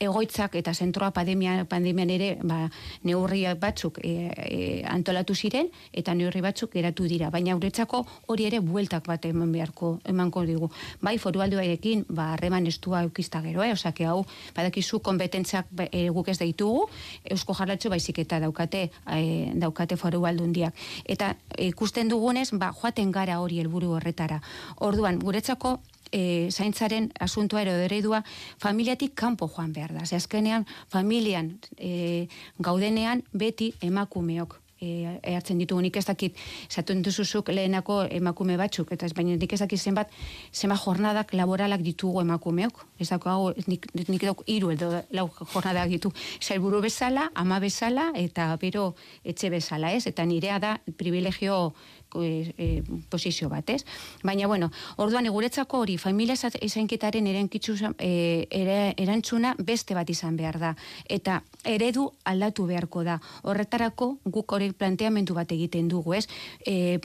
egoitzak 0.00 0.58
eta 0.58 0.74
zentroa 0.74 1.12
pandemia, 1.16 1.64
pandemian 1.70 2.10
ere, 2.10 2.34
ba, 2.42 2.66
neurri 3.04 3.46
batzuk 3.60 4.00
e, 4.02 4.12
e, 4.28 4.82
antolatu 4.90 5.34
ziren, 5.34 5.70
eta 5.92 6.14
neurri 6.14 6.42
batzuk 6.44 6.74
geratu 6.74 7.06
dira. 7.08 7.30
Baina 7.30 7.54
guretzako 7.54 8.04
hori 8.26 8.50
ere 8.50 8.60
bueltak 8.60 9.06
bat 9.06 9.24
eman 9.24 9.52
beharko 9.52 9.75
emanko 10.04 10.44
digu. 10.48 10.70
Bai, 11.02 11.16
foru 11.18 11.42
alduarekin, 11.44 12.04
ba, 12.08 12.32
harreman 12.34 12.66
estua 12.66 13.02
eukizta 13.06 13.42
gero, 13.44 13.62
eh? 13.64 13.72
osake 13.72 14.06
hau, 14.06 14.24
badakizu 14.56 15.00
kompetentzak 15.04 15.68
e, 15.90 16.08
guk 16.10 16.28
ez 16.32 16.38
ditugu, 16.38 16.86
eusko 17.24 17.54
jarratxo 17.54 17.90
baizik 17.92 18.22
eta 18.24 18.40
daukate, 18.40 18.90
e, 19.12 19.52
daukate 19.54 19.96
foru 19.96 20.24
aldundiak. 20.26 20.74
Eta 21.04 21.34
ikusten 21.58 22.08
dugunez, 22.08 22.50
ba, 22.52 22.72
joaten 22.72 23.12
gara 23.12 23.40
hori 23.40 23.60
helburu 23.60 23.96
horretara. 23.98 24.40
Orduan, 24.80 25.20
guretzako, 25.22 25.78
e, 26.12 26.48
zaintzaren 26.50 27.10
asuntua 27.20 27.62
ero 27.62 27.74
eredua 27.86 28.22
familiatik 28.62 29.14
kanpo 29.14 29.48
joan 29.48 29.72
behar 29.72 29.94
da. 29.94 30.06
Ze 30.06 30.16
azkenean, 30.16 30.66
familian 30.88 31.58
e, 31.76 32.28
gaudenean 32.58 33.24
beti 33.32 33.74
emakumeok 33.80 34.60
e, 34.80 35.18
ehartzen 35.22 35.58
ditugu. 35.58 35.80
Nik 35.84 35.96
ez 35.96 36.04
dakit 36.06 36.36
zatuen 36.70 37.02
duzuzuk 37.02 37.48
lehenako 37.48 38.02
emakume 38.10 38.56
batzuk 38.60 38.92
eta 38.92 39.06
ez 39.06 39.14
baina 39.16 39.36
nik 39.36 39.52
ez 39.52 39.60
dakit 39.60 39.80
zenbat 39.80 40.12
zenbat 40.52 40.82
jornadak 40.84 41.32
laboralak 41.32 41.82
ditugu 41.82 42.20
emakumeok. 42.20 42.84
Ez 42.98 43.08
dako 43.08 43.30
hau 43.30 43.52
nik, 43.66 43.86
nik 43.94 44.22
dauk 44.22 44.42
iru 44.46 44.70
edo 44.74 44.92
lau 45.10 45.28
jornadak 45.52 45.90
ditu. 45.90 46.12
Zailburu 46.40 46.80
bezala, 46.82 47.30
ama 47.34 47.60
bezala 47.60 48.10
eta 48.14 48.56
bero 48.60 48.94
etxe 49.24 49.50
bezala 49.50 49.92
ez? 49.92 50.06
Eta 50.06 50.24
nirea 50.24 50.58
da 50.58 50.76
privilegio 50.96 51.74
e, 52.22 52.54
e, 52.56 52.82
posizio 53.10 53.48
bat, 53.48 53.68
ez? 53.70 53.84
Baina, 54.22 54.46
bueno, 54.46 54.70
orduan, 54.96 55.26
eguretzako 55.26 55.80
hori, 55.84 55.98
familia 55.98 56.36
izainketaren 56.62 57.26
erenkitzu 57.26 57.74
e, 57.98 58.46
ere, 58.50 58.94
erantzuna 58.96 59.54
beste 59.58 59.94
bat 59.94 60.08
izan 60.10 60.36
behar 60.36 60.58
da. 60.58 60.74
Eta 61.08 61.42
eredu 61.64 62.10
aldatu 62.24 62.66
beharko 62.66 63.04
da. 63.04 63.20
Horretarako 63.42 64.18
guk 64.24 64.52
hori 64.52 64.72
planteamendu 64.72 65.34
bat 65.34 65.52
egiten 65.52 65.88
dugu, 65.88 66.14
ez? 66.14 66.26
E, 66.66 66.98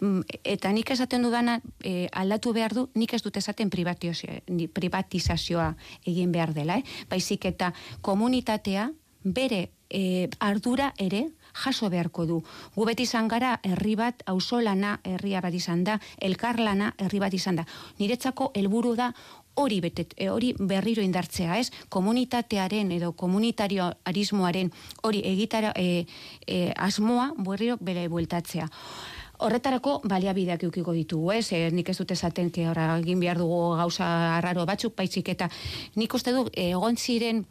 eta 0.43 0.71
nik 0.71 0.91
esaten 0.91 1.23
dudana 1.23 1.59
e, 1.83 2.07
aldatu 2.11 2.53
behar 2.53 2.73
du, 2.73 2.87
nik 2.95 3.13
ez 3.13 3.21
dut 3.23 3.37
esaten 3.37 3.69
privatizazioa 3.69 5.75
egin 6.05 6.31
behar 6.31 6.53
dela, 6.53 6.77
eh? 6.77 6.83
Baizik 7.09 7.45
eta 7.45 7.73
komunitatea 8.01 8.91
bere 9.23 9.71
e, 9.89 10.29
ardura 10.39 10.93
ere 10.97 11.27
jaso 11.53 11.89
beharko 11.89 12.25
du. 12.25 12.41
Gu 12.75 12.85
beti 12.85 13.03
izan 13.03 13.27
gara 13.27 13.59
herri 13.63 13.95
bat 13.95 14.23
auzolana 14.25 14.99
herria 15.03 15.41
bat 15.41 15.53
izan 15.53 15.83
da, 15.83 15.99
elkarlana 16.19 16.93
herri 16.97 17.19
bat 17.19 17.33
izan 17.33 17.61
da. 17.61 17.65
Niretzako 17.99 18.51
helburu 18.55 18.95
da 18.95 19.11
hori 19.55 19.81
betet, 19.81 20.13
e, 20.17 20.29
hori 20.29 20.53
berriro 20.57 21.03
indartzea, 21.03 21.57
ez? 21.59 21.71
Komunitatearen 21.89 22.91
edo 22.95 23.11
komunitario 23.17 23.91
arismoaren 24.05 24.71
hori 25.03 25.23
egitara 25.27 25.73
e, 25.75 26.05
e, 26.47 26.71
asmoa 26.75 27.31
berriro 27.37 27.77
bere 27.81 28.07
bueltatzea. 28.07 28.69
Horretarako 29.41 30.01
baliabideak 30.05 30.63
eukiko 30.67 30.93
ditugu, 30.93 31.31
ez? 31.33 31.51
E, 31.51 31.69
nik 31.73 31.89
ez 31.89 31.97
dut 31.97 32.11
esaten, 32.11 32.51
que 32.51 32.67
egin 32.67 33.19
behar 33.19 33.41
dugu 33.41 33.75
gauza 33.77 34.37
arraro 34.37 34.65
batzuk, 34.65 34.93
paitzik 34.95 35.29
eta 35.29 35.49
nik 35.95 36.13
uste 36.13 36.31
du, 36.31 36.47
egon 36.53 36.97
ziren 36.97 37.45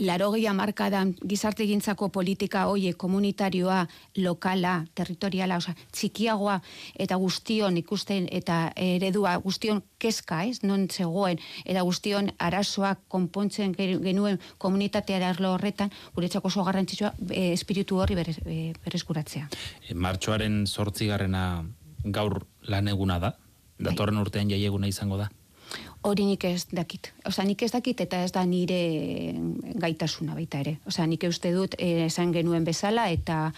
larogia 0.00 0.52
markadan 0.52 1.14
gizarte 1.28 1.66
gintzako 1.66 2.08
politika 2.08 2.64
hoie 2.70 2.92
komunitarioa, 2.94 3.86
lokala, 4.16 4.84
territoriala, 4.94 5.56
oza, 5.56 5.74
txikiagoa 5.92 6.58
eta 6.98 7.16
guztion 7.20 7.76
ikusten 7.76 8.28
eta 8.32 8.72
eredua 8.76 9.36
guztion 9.44 9.82
keska, 10.02 10.42
ez, 10.44 10.62
non 10.62 10.88
zegoen, 10.90 11.38
eta 11.64 11.82
guztion 11.86 12.30
arazoak 12.38 13.04
konpontzen 13.08 13.74
genuen 13.76 14.40
komunitatea 14.58 15.20
arlo 15.28 15.52
horretan, 15.54 15.92
guretzako 16.14 16.48
oso 16.48 16.64
garrantzitsua 16.64 17.12
e, 17.30 17.52
espiritu 17.52 18.00
horri 18.00 18.16
berez, 18.18 18.38
e, 18.46 18.72
berezkuratzea. 18.84 19.48
E, 19.88 19.94
martxoaren 19.94 20.64
sortzigarrena 20.66 21.64
gaur 22.04 22.42
lan 22.68 22.88
eguna 22.88 23.20
da? 23.22 23.36
Bai. 23.36 23.90
Datorren 23.90 24.18
urtean 24.22 24.50
jaieguna 24.50 24.90
izango 24.90 25.18
da? 25.20 25.30
Hori 26.02 26.24
nik 26.26 26.42
ez 26.44 26.66
dakit. 26.74 27.12
Osa, 27.28 27.44
nik 27.46 27.62
ez 27.62 27.70
dakit 27.70 28.00
eta 28.02 28.24
ez 28.26 28.32
da 28.34 28.42
nire 28.42 28.78
gaitasuna 29.78 30.34
baita 30.34 30.58
ere. 30.58 30.72
Osa, 30.90 31.04
nik 31.06 31.22
uste 31.28 31.52
dut 31.54 31.76
eh, 31.78 32.08
esan 32.08 32.32
genuen 32.34 32.64
bezala 32.66 33.04
eta 33.14 33.52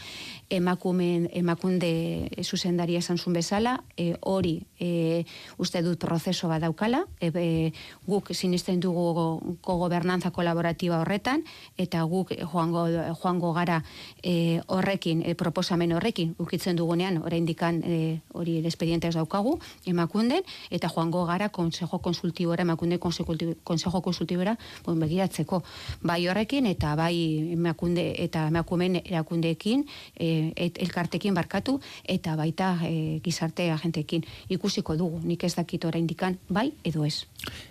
emakumen, 0.53 1.31
emakunde 1.33 2.29
zuzendaria 2.45 3.01
esan 3.01 3.17
zuen 3.17 3.39
bezala, 3.39 3.79
e, 3.97 4.13
hori 4.21 4.59
e, 4.79 5.25
uste 5.57 5.81
dut 5.83 5.99
prozeso 6.05 6.51
bat 6.53 6.61
daukala, 6.61 7.01
e, 7.19 7.73
guk 8.05 8.29
sinisten 8.37 8.79
dugu 8.85 9.57
gobernantza 9.65 10.31
kolaboratiba 10.37 11.01
horretan, 11.01 11.47
eta 11.81 12.03
guk 12.05 12.35
joango, 12.37 12.85
joango 13.23 13.55
gara 13.57 13.81
e, 14.23 14.61
horrekin, 14.69 15.25
e, 15.25 15.35
proposamen 15.35 15.97
horrekin, 15.97 16.37
ukitzen 16.39 16.77
dugunean, 16.77 17.23
oraindikan 17.25 17.81
e, 17.83 18.21
hori 18.37 18.61
ez 18.61 18.77
daukagu, 19.15 19.59
emakunden, 19.87 20.45
eta 20.71 20.93
joango 20.93 21.25
gara 21.25 21.49
konsejo 21.49 21.99
konsultatiba 21.99 22.34
konsultibora, 22.35 22.63
emakunde 22.63 22.99
konsejo 22.99 24.01
konsultibora, 24.03 24.57
bon, 24.85 24.99
begiratzeko, 25.01 25.63
bai 26.03 26.27
horrekin 26.29 26.67
eta 26.67 26.95
bai 26.97 27.53
emakunde 27.53 28.15
eta 28.19 28.49
emakumen 28.49 29.01
erakundeekin, 29.05 29.85
e, 30.19 30.53
et, 30.57 30.79
elkartekin 30.83 31.35
barkatu, 31.35 31.81
eta 32.05 32.37
baita 32.37 32.79
e, 32.85 33.21
gizarte 33.23 33.71
agenteekin. 33.71 34.25
Ikusiko 34.49 34.97
dugu, 34.97 35.21
nik 35.25 35.45
ez 35.45 35.55
dakit 35.55 35.85
indikan, 35.95 36.39
bai 36.49 36.73
edo 36.85 37.05
ez. 37.05 37.25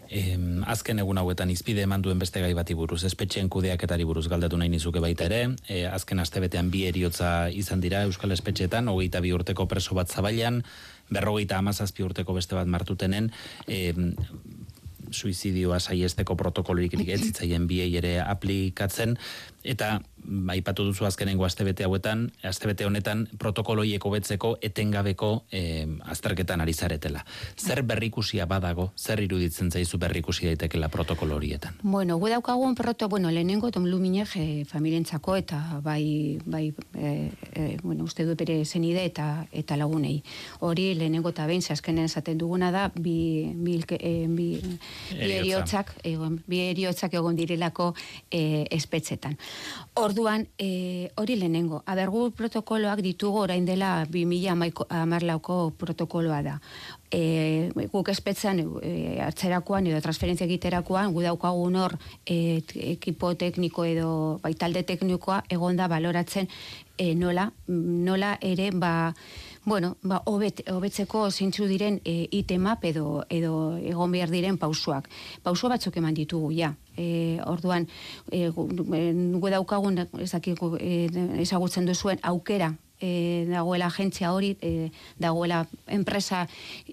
E, 0.10 0.38
azken 0.68 1.00
egun 1.00 1.18
hauetan 1.18 1.50
izpide 1.50 1.84
eman 1.84 2.02
duen 2.02 2.20
beste 2.20 2.40
gai 2.40 2.54
bati 2.54 2.74
buruz, 2.74 3.04
espetxeen 3.04 3.50
kudeaketari 3.50 4.06
buruz 4.06 4.28
galdatu 4.30 4.58
nahi 4.58 4.70
nizuke 4.70 5.00
baita 5.00 5.26
ere, 5.26 5.56
e, 5.68 5.86
azken 5.88 6.20
astebetean 6.20 6.70
bi 6.70 6.86
eriotza 6.86 7.50
izan 7.50 7.82
dira 7.82 8.04
Euskal 8.04 8.32
Espetxeetan, 8.32 8.88
hogeita 8.88 9.20
bi 9.22 9.34
urteko 9.34 9.66
preso 9.68 9.96
bat 9.96 10.12
zabailan, 10.12 10.64
berrogeita 11.10 11.58
amazazpi 11.58 12.04
urteko 12.04 12.34
beste 12.34 12.56
bat 12.56 12.68
martutenen, 12.68 13.32
e, 13.68 13.94
suizidioa 15.14 15.80
saiesteko 15.80 16.36
protokolorik 16.36 16.96
ez 17.06 17.22
zitzaien 17.22 17.68
biei 17.70 17.92
ere 18.00 18.16
aplikatzen, 18.22 19.18
eta 19.64 20.00
aipatu 20.54 20.86
duzu 20.88 21.06
azkenengo 21.06 21.46
astebete 21.46 21.84
hauetan, 21.84 22.30
astebete 22.48 22.86
honetan 22.88 23.26
protokoloieko 23.40 24.10
betzeko 24.14 24.54
etengabeko 24.64 25.32
eh, 25.52 25.88
azterketan 26.10 26.62
ari 26.64 26.74
zaretela. 26.74 27.26
Zer 27.60 27.84
berrikusia 27.84 28.46
badago, 28.50 28.92
zer 28.98 29.22
iruditzen 29.24 29.72
zaizu 29.72 30.00
berrikusi 30.00 30.48
daitekela 30.48 30.90
protokolo 30.90 31.36
horietan? 31.36 31.76
Bueno, 31.84 32.18
gu 32.18 32.30
daukagun 32.32 32.76
proto, 32.76 33.10
bueno, 33.10 33.32
lehenengo 33.32 33.72
tom 33.72 33.86
luminek 33.88 34.36
e, 34.40 34.46
familientzako 34.70 35.36
eta 35.42 35.60
bai, 35.84 36.40
bai 36.46 36.74
e, 36.96 37.32
e, 37.54 37.78
bueno, 37.84 38.04
uste 38.04 38.26
du 38.26 38.36
bere 38.40 38.64
zenide 38.66 39.06
eta 39.06 39.46
eta 39.52 39.78
lagunei. 39.78 40.22
Hori 40.60 40.94
lehenengo 40.96 41.34
eta 41.36 41.48
behin, 41.48 41.64
azkenen 41.70 42.10
zaten 42.10 42.38
duguna 42.38 42.72
da, 42.72 42.90
bi, 42.96 43.52
bi, 43.56 43.80
e, 44.00 44.14
bi, 44.28 44.50
bi 45.12 45.32
eriotzak, 45.40 45.96
egon, 46.04 46.40
bi 46.48 46.64
eriotzak 46.70 47.14
egon 47.14 47.36
direlako 47.36 47.94
e, 48.32 48.68
espetzetan. 48.72 49.38
Orduan, 49.96 50.48
e, 50.58 51.12
hori 51.22 51.36
lehenengo, 51.38 51.84
abergu 51.86 52.32
protokoloak 52.34 53.04
ditugu 53.06 53.44
orain 53.44 53.66
dela 53.66 54.08
2000 54.10 54.88
amarlauko 54.90 55.58
protokoloa 55.78 56.42
da. 56.42 56.56
E, 57.14 57.70
guk 57.92 58.10
espetzen 58.10 58.64
e, 58.82 58.94
hartzerakoan 59.22 59.86
edo 59.92 60.00
transferentzia 60.02 60.48
egiterakoan, 60.50 61.14
gu 61.14 61.22
daukagun 61.28 61.78
hor 61.78 61.94
e, 62.26 62.64
ekipo 62.96 63.36
tekniko 63.38 63.86
edo 63.86 64.10
baitalde 64.42 64.82
teknikoa 64.90 65.44
egonda 65.54 65.88
baloratzen 65.88 66.50
e, 66.98 67.14
nola, 67.14 67.52
nola 67.68 68.38
ere 68.42 68.72
ba, 68.74 69.14
bueno, 69.64 69.98
ba, 70.02 70.24
obet, 70.26 70.64
obetzeko 70.74 71.28
zeintzu 71.30 71.70
diren 71.70 72.02
e, 72.04 72.28
itemap 72.32 72.84
edo, 72.90 73.26
edo 73.30 73.78
egon 73.78 74.12
behar 74.12 74.34
diren 74.34 74.58
pausuak. 74.58 75.06
Pausu 75.44 75.70
batzuk 75.70 76.02
eman 76.02 76.18
ditugu, 76.18 76.50
ja. 76.58 76.74
E, 76.98 77.40
orduan, 77.50 77.88
e, 78.32 78.50
gu, 78.54 78.68
e, 78.94 79.50
daukagun, 79.50 79.98
ezakiko, 80.22 80.76
e, 80.78 81.08
ezagutzen 81.42 81.86
duzuen 81.90 82.20
aukera 82.22 82.74
e, 83.00 83.46
dagoela 83.50 83.88
agentzia 83.88 84.34
hori, 84.34 84.58
e, 84.62 84.92
dagoela 85.20 85.68
enpresa, 85.88 86.48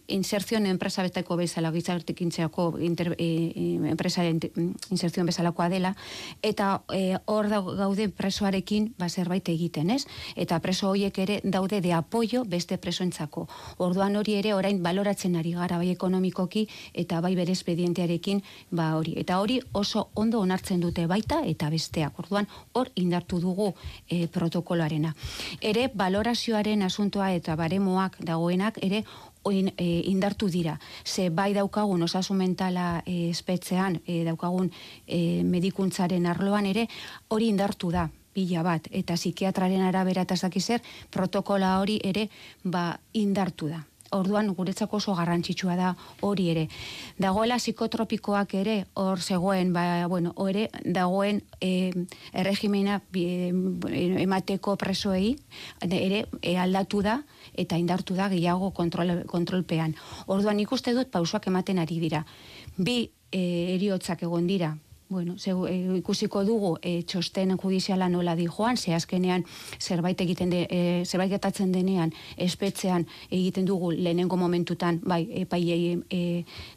inserzion 0.09 0.67
enpresa 0.67 1.03
betako 1.03 1.37
bezala, 1.37 1.73
gizartik 1.73 2.21
intzeako 2.21 2.75
e, 2.79 2.91
e, 3.19 3.91
enpresa 3.91 4.25
inserzion 4.25 5.27
bezalakoa 5.27 5.69
dela, 5.69 5.95
eta 6.43 6.83
e, 6.93 7.17
hor 7.27 7.49
da, 7.49 7.61
gaude 7.61 8.09
presoarekin 8.09 8.95
ba, 8.99 9.09
zerbait 9.09 9.49
egiten, 9.49 9.91
ez? 9.91 10.07
Eta 10.37 10.61
preso 10.61 10.91
horiek 10.91 11.19
ere 11.19 11.41
daude 11.45 11.81
de 11.81 11.93
apoio 11.93 12.45
beste 12.45 12.79
presoentzako. 12.79 13.47
Orduan 13.79 14.17
hori 14.17 14.35
ere 14.39 14.55
orain 14.55 14.83
baloratzen 14.83 15.37
ari 15.37 15.53
gara 15.57 15.79
bai 15.79 15.91
ekonomikoki 15.91 16.67
eta 16.95 17.21
bai 17.21 17.35
bere 17.39 17.53
espedientearekin 17.53 18.43
ba 18.71 18.95
hori. 18.97 19.15
Eta 19.21 19.41
hori 19.41 19.61
oso 19.73 20.09
ondo 20.15 20.41
onartzen 20.41 20.81
dute 20.81 21.07
baita 21.07 21.43
eta 21.47 21.71
besteak. 21.71 22.19
Orduan 22.19 22.49
hor 22.73 22.91
indartu 22.97 23.41
dugu 23.41 23.73
e, 24.09 24.27
protokoloarena. 24.29 25.15
Ere 25.61 25.90
balorazioaren 25.95 26.83
asuntoa 26.83 27.31
eta 27.33 27.57
baremoak 27.57 28.19
dagoenak 28.27 28.79
ere 28.83 29.05
oin, 29.43 29.73
e, 29.77 29.89
indartu 30.11 30.49
dira. 30.49 30.79
Ze 31.05 31.31
bai 31.31 31.53
daukagun 31.55 32.03
osasun 32.03 32.37
mentala 32.37 33.03
e, 33.07 33.31
espetzean, 33.31 34.01
e, 34.07 34.25
daukagun 34.25 34.71
e, 35.07 35.43
medikuntzaren 35.45 36.27
arloan 36.27 36.67
ere 36.67 36.89
hori 37.29 37.49
indartu 37.49 37.91
da. 37.91 38.09
pila 38.31 38.63
bat, 38.63 38.85
eta 38.95 39.17
psikiatraren 39.19 39.83
arabera 39.83 40.23
eta 40.23 40.37
zer, 40.37 40.81
protokola 41.11 41.81
hori 41.81 41.99
ere 42.05 42.29
ba, 42.63 43.01
indartu 43.13 43.67
da 43.67 43.90
orduan 44.17 44.53
guretzako 44.55 44.99
oso 44.99 45.15
garrantzitsua 45.15 45.77
da 45.77 45.95
hori 46.27 46.49
ere. 46.51 46.67
Dagoela 47.19 47.59
psikotropikoak 47.61 48.55
ere 48.59 48.77
hor 48.95 49.21
zegoen, 49.21 49.73
ba, 49.73 50.07
bueno, 50.09 50.35
ere 50.49 50.69
dagoen 50.85 51.43
e, 51.61 51.93
erregimena 52.33 53.01
emateko 53.15 54.77
presoei 54.77 55.37
ere 55.87 56.25
e, 56.43 56.57
aldatu 56.59 57.03
da 57.07 57.21
eta 57.55 57.79
indartu 57.79 58.15
da 58.15 58.29
gehiago 58.33 58.73
kontrol, 58.75 59.25
kontrolpean. 59.31 59.95
Orduan 60.27 60.61
ikuste 60.61 60.95
dut 60.95 61.11
pausoak 61.11 61.47
ematen 61.47 61.79
ari 61.79 61.99
dira. 62.03 62.25
Bi 62.77 63.11
e, 63.31 63.43
eriotzak 63.77 64.25
egon 64.27 64.47
dira, 64.51 64.75
bueno, 65.11 65.35
e, 65.45 65.99
ikusiko 65.99 66.45
dugu 66.47 66.77
e, 66.87 67.03
txosten 67.03 67.57
judiziala 67.59 68.09
nola 68.09 68.37
di 68.39 68.47
joan, 68.47 68.77
ze 68.79 68.95
azkenean 68.95 69.43
zerbait 69.79 70.21
egiten 70.23 70.51
de, 70.51 70.61
e, 70.71 71.05
zerbait 71.05 71.33
getatzen 71.33 71.73
denean 71.75 72.13
espetzean 72.39 73.05
egiten 73.29 73.67
dugu 73.67 73.91
lehenengo 73.91 74.39
momentutan, 74.39 75.01
bai, 75.03 75.25
epaiei 75.43 75.99
e, 76.09 76.23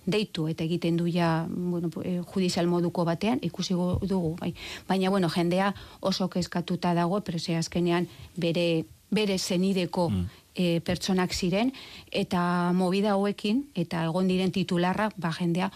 deitu 0.05 0.47
eta 0.49 0.65
egiten 0.65 0.97
du 0.97 1.05
ja, 1.13 1.45
bueno, 1.47 1.93
judizial 2.33 2.67
moduko 2.67 3.05
batean, 3.05 3.37
ikusiko 3.45 3.99
dugu, 4.01 4.35
bai. 4.41 4.55
Baina, 4.89 5.13
bueno, 5.13 5.29
jendea 5.29 5.75
oso 6.01 6.27
kezkatuta 6.27 6.95
dago, 6.97 7.21
pero 7.21 7.37
ze 7.37 7.55
azkenean 7.55 8.09
bere, 8.35 8.85
bere 9.11 9.37
zenideko 9.37 10.09
mm. 10.09 10.29
e, 10.55 10.79
pertsonak 10.81 11.37
ziren, 11.37 11.69
eta 12.09 12.73
movida 12.73 13.13
hauekin, 13.13 13.67
eta 13.75 14.07
egon 14.09 14.27
diren 14.27 14.51
titularra, 14.51 15.11
ba, 15.17 15.29
jendea 15.37 15.69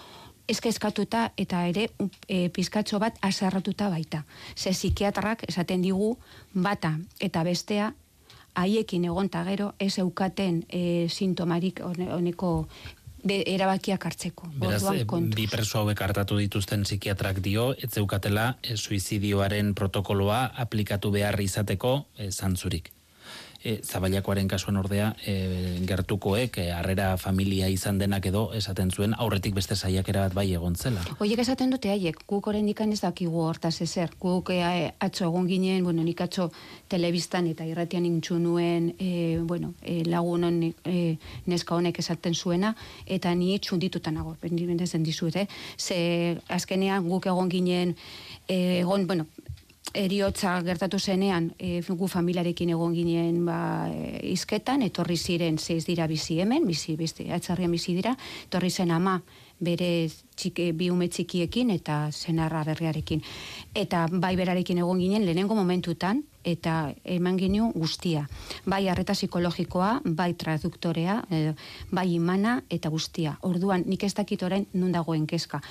eskatuta 0.47 1.31
eta 1.37 1.65
ere 1.67 1.89
e, 2.27 2.49
pizkatxo 2.49 2.99
bat 2.99 3.17
azarratuta 3.21 3.89
baita. 3.89 4.23
Ze 4.55 4.71
psikiatrak 4.71 5.43
esaten 5.47 5.81
digu 5.81 6.17
bata 6.53 6.97
eta 7.19 7.43
bestea 7.43 7.93
haiekin 8.55 9.05
egon 9.05 9.29
gero 9.29 9.73
ez 9.79 9.97
eukaten 9.99 10.63
e, 10.69 11.07
sintomarik 11.09 11.81
honeko 11.83 12.67
de 13.23 13.43
erabakiak 13.45 14.05
hartzeko. 14.05 14.47
Beraz, 14.55 14.83
e, 14.93 15.05
bi 15.35 15.47
preso 15.47 15.79
hauek 15.79 16.01
hartatu 16.01 16.37
dituzten 16.37 16.83
psikiatrak 16.83 17.41
dio, 17.41 17.73
ez 17.73 17.91
zeukatela 17.91 18.57
e, 18.63 18.77
suizidioaren 18.77 19.73
protokoloa 19.75 20.51
aplikatu 20.55 21.11
behar 21.11 21.39
izateko 21.41 22.07
e, 22.17 22.31
zantzurik 22.31 22.96
e, 23.63 23.79
zabailakoaren 23.83 24.47
kasuan 24.47 24.77
ordea 24.77 25.13
e, 25.25 25.77
gertukoek 25.87 26.57
e, 26.61 26.67
harrera 26.71 27.15
familia 27.17 27.69
izan 27.69 27.97
denak 27.99 28.25
edo 28.29 28.51
esaten 28.57 28.91
zuen 28.91 29.15
aurretik 29.17 29.55
beste 29.55 29.75
saiakera 29.75 30.27
bat 30.27 30.35
bai 30.37 30.47
egon 30.53 30.75
zela. 30.75 31.03
Oiek 31.19 31.39
esaten 31.39 31.71
dute 31.73 31.91
haiek, 31.91 32.23
guk 32.27 32.47
oraindik 32.47 32.81
ez 32.81 33.01
dakigu 33.01 33.41
hortaz 33.41 33.81
ezer. 33.81 34.11
Guk 34.19 34.51
e, 34.51 34.91
atzo 34.99 35.25
egon 35.25 35.47
ginen, 35.47 35.83
bueno, 35.83 36.03
nik 36.03 36.21
atzo 36.21 36.51
telebistan 36.89 37.47
eta 37.47 37.65
irratian 37.65 38.05
intxu 38.05 38.39
nuen 38.39 38.93
e, 38.99 39.39
bueno, 39.41 39.73
e, 39.81 40.03
lagunon 40.05 40.61
e, 40.63 41.17
neska 41.45 41.75
honek 41.75 41.99
esaten 41.99 42.35
zuena 42.35 42.75
eta 43.05 43.33
ni 43.35 43.57
txundituta 43.59 44.11
nago, 44.11 44.35
bendimendezen 44.41 45.03
dizut, 45.03 45.35
eh? 45.35 45.47
Ze 45.77 46.37
azkenean 46.47 47.07
guk 47.07 47.27
egon 47.27 47.49
ginen 47.49 47.95
e, 48.47 48.79
egon, 48.79 49.07
bueno, 49.07 49.25
eriotza 49.93 50.61
gertatu 50.63 50.99
zenean 50.99 51.51
e, 51.59 51.81
gu 51.81 52.07
familiarekin 52.07 52.69
egon 52.75 52.93
ginen 52.93 53.43
ba, 53.45 53.87
e, 53.89 54.19
izketan, 54.33 54.83
etorri 54.85 55.17
ziren 55.17 55.57
zeiz 55.57 55.85
dira 55.85 56.07
bizi 56.07 56.39
hemen, 56.41 56.67
bizi, 56.67 56.95
bizi, 56.97 57.29
atzarrian 57.31 57.71
bizi 57.71 57.95
dira, 57.95 58.15
etorri 58.47 58.69
zen 58.69 58.91
ama 58.91 59.21
bere 59.59 60.09
txike, 60.37 60.71
bi 60.77 60.91
ume 60.93 61.07
txikiekin 61.09 61.71
eta 61.73 62.11
zenarra 62.11 62.63
berriarekin. 62.67 63.23
Eta 63.73 64.05
bai 64.11 64.35
berarekin 64.37 64.77
egon 64.83 64.99
ginen 65.01 65.25
lehenengo 65.25 65.55
momentutan, 65.57 66.21
eta 66.45 66.93
eman 67.03 67.39
ginen 67.39 67.71
guztia. 67.75 68.27
Bai 68.65 68.87
arreta 68.87 69.15
psikologikoa, 69.17 70.01
bai 70.05 70.33
traduktorea, 70.33 71.23
e, 71.31 71.55
bai 71.91 72.11
imana 72.13 72.61
eta 72.69 72.89
guztia. 72.93 73.37
Orduan 73.41 73.87
nik 73.87 74.03
ez 74.03 74.13
dakit 74.13 74.43
orain 74.43 74.67
nun 74.73 74.93
dagoen 74.93 75.25
kezka. 75.27 75.61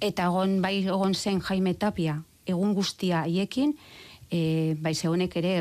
Eta 0.00 0.30
egon, 0.30 0.62
bai 0.62 0.78
egon 0.86 1.14
zen 1.14 1.42
Jaime 1.44 1.74
Tapia, 1.74 2.22
egun 2.46 2.74
guztia 2.74 3.24
haiekin, 3.26 3.74
e, 4.30 4.76
bai 4.80 4.94
zeunek 4.94 5.36
ere 5.36 5.54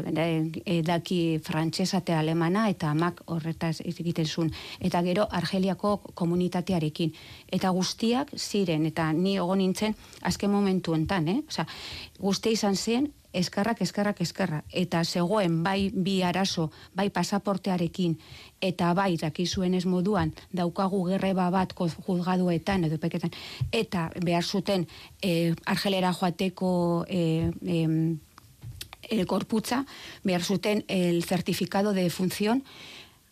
e, 0.65 0.81
daki 0.85 1.39
frantsesate 1.43 2.13
alemana 2.13 2.67
eta 2.69 2.89
amak 2.91 3.21
horretaz 3.25 3.79
egiten 3.85 4.25
zuen. 4.25 4.51
Eta 4.79 5.01
gero 5.05 5.27
Argeliako 5.31 5.97
komunitatearekin. 6.13 7.13
Eta 7.51 7.69
guztiak 7.69 8.33
ziren, 8.37 8.85
eta 8.85 9.11
ni 9.13 9.35
egon 9.35 9.59
nintzen 9.59 9.95
azken 10.21 10.51
momentu 10.51 10.95
enten, 10.95 11.27
eh? 11.27 11.39
Osa, 11.47 11.67
guztia 12.19 12.51
izan 12.51 12.75
zen, 12.75 13.11
eskarrak, 13.35 13.81
eskarrak, 13.81 14.21
eskarra. 14.21 14.61
Eta 14.71 15.03
zegoen 15.03 15.61
bai 15.63 15.91
bi 15.93 16.21
arazo, 16.23 16.69
bai 16.95 17.09
pasaportearekin, 17.13 18.15
eta 18.61 18.93
bai 18.97 19.15
dakizuen 19.21 19.75
ez 19.75 19.85
moduan, 19.85 20.31
daukagu 20.55 21.03
gerreba 21.09 21.49
bat 21.53 21.73
juzgaduetan, 21.75 22.87
edo 22.87 22.99
peketan, 23.01 23.33
eta 23.71 24.09
behar 24.23 24.43
zuten 24.43 24.87
e, 25.21 25.53
argelera 25.65 26.13
joateko 26.13 26.71
e, 27.09 27.51
e, 27.65 27.81
e, 29.09 29.25
korputza, 29.25 29.85
behar 30.23 30.43
zuten 30.43 30.85
el 30.87 31.23
certificado 31.23 31.93
de 31.93 32.09
función, 32.09 32.63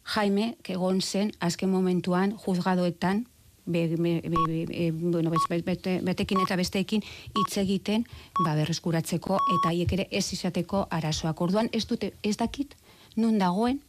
Jaime, 0.04 0.58
que 0.64 0.74
egon 0.74 1.02
zen, 1.02 1.32
azken 1.40 1.72
momentuan, 1.72 2.36
juzgadoetan, 2.36 3.28
be, 3.66 3.88
be, 3.88 4.22
be, 4.22 4.66
be, 4.66 4.92
bueno, 4.92 5.32
bete, 5.50 6.00
betekin 6.04 6.42
eta 6.44 6.58
besteekin 6.60 7.04
hitz 7.04 7.58
egiten 7.58 8.06
ba, 8.44 8.56
berreskuratzeko 8.56 9.40
eta 9.40 9.72
haiek 9.72 9.94
ere 9.94 10.08
ez 10.12 10.26
izateko 10.36 10.88
arazoak. 10.92 11.42
Orduan 11.42 11.70
ez 11.72 11.86
dute 11.88 12.14
ez 12.24 12.36
dakit 12.38 12.76
nun 13.16 13.40
dagoen 13.40 13.80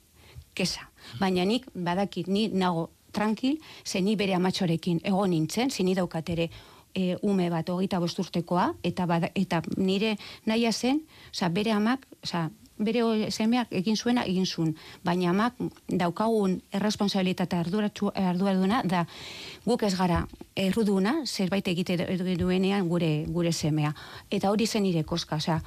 kesa. 0.55 0.89
Baina 1.19 1.45
nik 1.45 1.67
badakit 1.75 2.29
ni 2.29 2.49
nago 2.49 2.91
tranquil, 3.15 3.59
ze 3.85 4.01
ni 4.01 4.17
bere 4.17 4.35
amatxorekin 4.35 5.01
egon 5.05 5.31
nintzen, 5.31 5.71
zini 5.71 5.95
daukatere 5.95 6.51
e, 6.95 7.17
ume 7.23 7.51
bat 7.51 7.69
hogeita 7.69 8.01
bosturtekoa, 8.01 8.75
eta, 8.83 9.07
eta 9.35 9.63
nire 9.77 10.17
naia 10.47 10.73
zen, 10.73 11.03
oza, 11.33 11.49
bere 11.49 11.73
amak, 11.73 12.07
oza, 12.23 12.49
bere 12.79 13.31
semeak 13.31 13.71
egin 13.71 13.97
zuena 13.97 14.25
egin 14.27 14.47
zuen, 14.47 14.75
baina 15.05 15.31
amak 15.31 15.55
daukagun 15.89 16.61
erresponsabilitatea 16.75 17.63
arduraduna 17.63 18.83
da 18.85 19.05
guk 19.65 19.85
ez 19.87 19.95
gara 19.95 20.25
erruduna 20.57 21.21
zerbait 21.25 21.69
egite 21.69 21.97
duenean 22.37 22.89
gure 22.89 23.25
gure 23.29 23.53
semea. 23.53 23.95
Eta 24.31 24.51
hori 24.51 24.67
zen 24.67 24.83
nire 24.83 25.05
koska, 25.05 25.37
osea, 25.37 25.61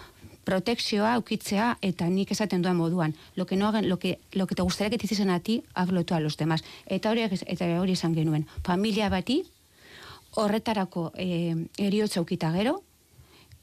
protekzioa 0.47 1.17
ukitzea 1.19 1.77
eta 1.83 2.07
nik 2.09 2.31
esaten 2.31 2.61
duan 2.61 2.77
moduan. 2.77 3.15
Lo 3.35 3.45
que 3.45 3.55
no 3.55 3.67
hagan, 3.67 3.89
lo 3.89 3.99
que, 3.99 4.19
lo 4.31 4.47
que 4.47 4.55
te 4.55 4.61
gustaría 4.61 4.89
que 4.89 4.97
te 4.97 5.05
hiciesen 5.05 5.29
a 5.29 5.39
ti, 5.39 5.63
hazlo 5.73 6.05
tú 6.05 6.13
a 6.13 6.19
los 6.19 6.37
demás. 6.37 6.63
Eta 6.85 7.11
hori, 7.11 7.23
eta 7.23 7.65
hori 7.81 7.91
esan 7.91 8.15
genuen. 8.15 8.47
Familia 8.63 9.09
bati, 9.09 9.43
horretarako 10.35 11.11
eh, 11.15 11.55
eriotza 11.77 12.21
ukita 12.21 12.51
gero, 12.51 12.81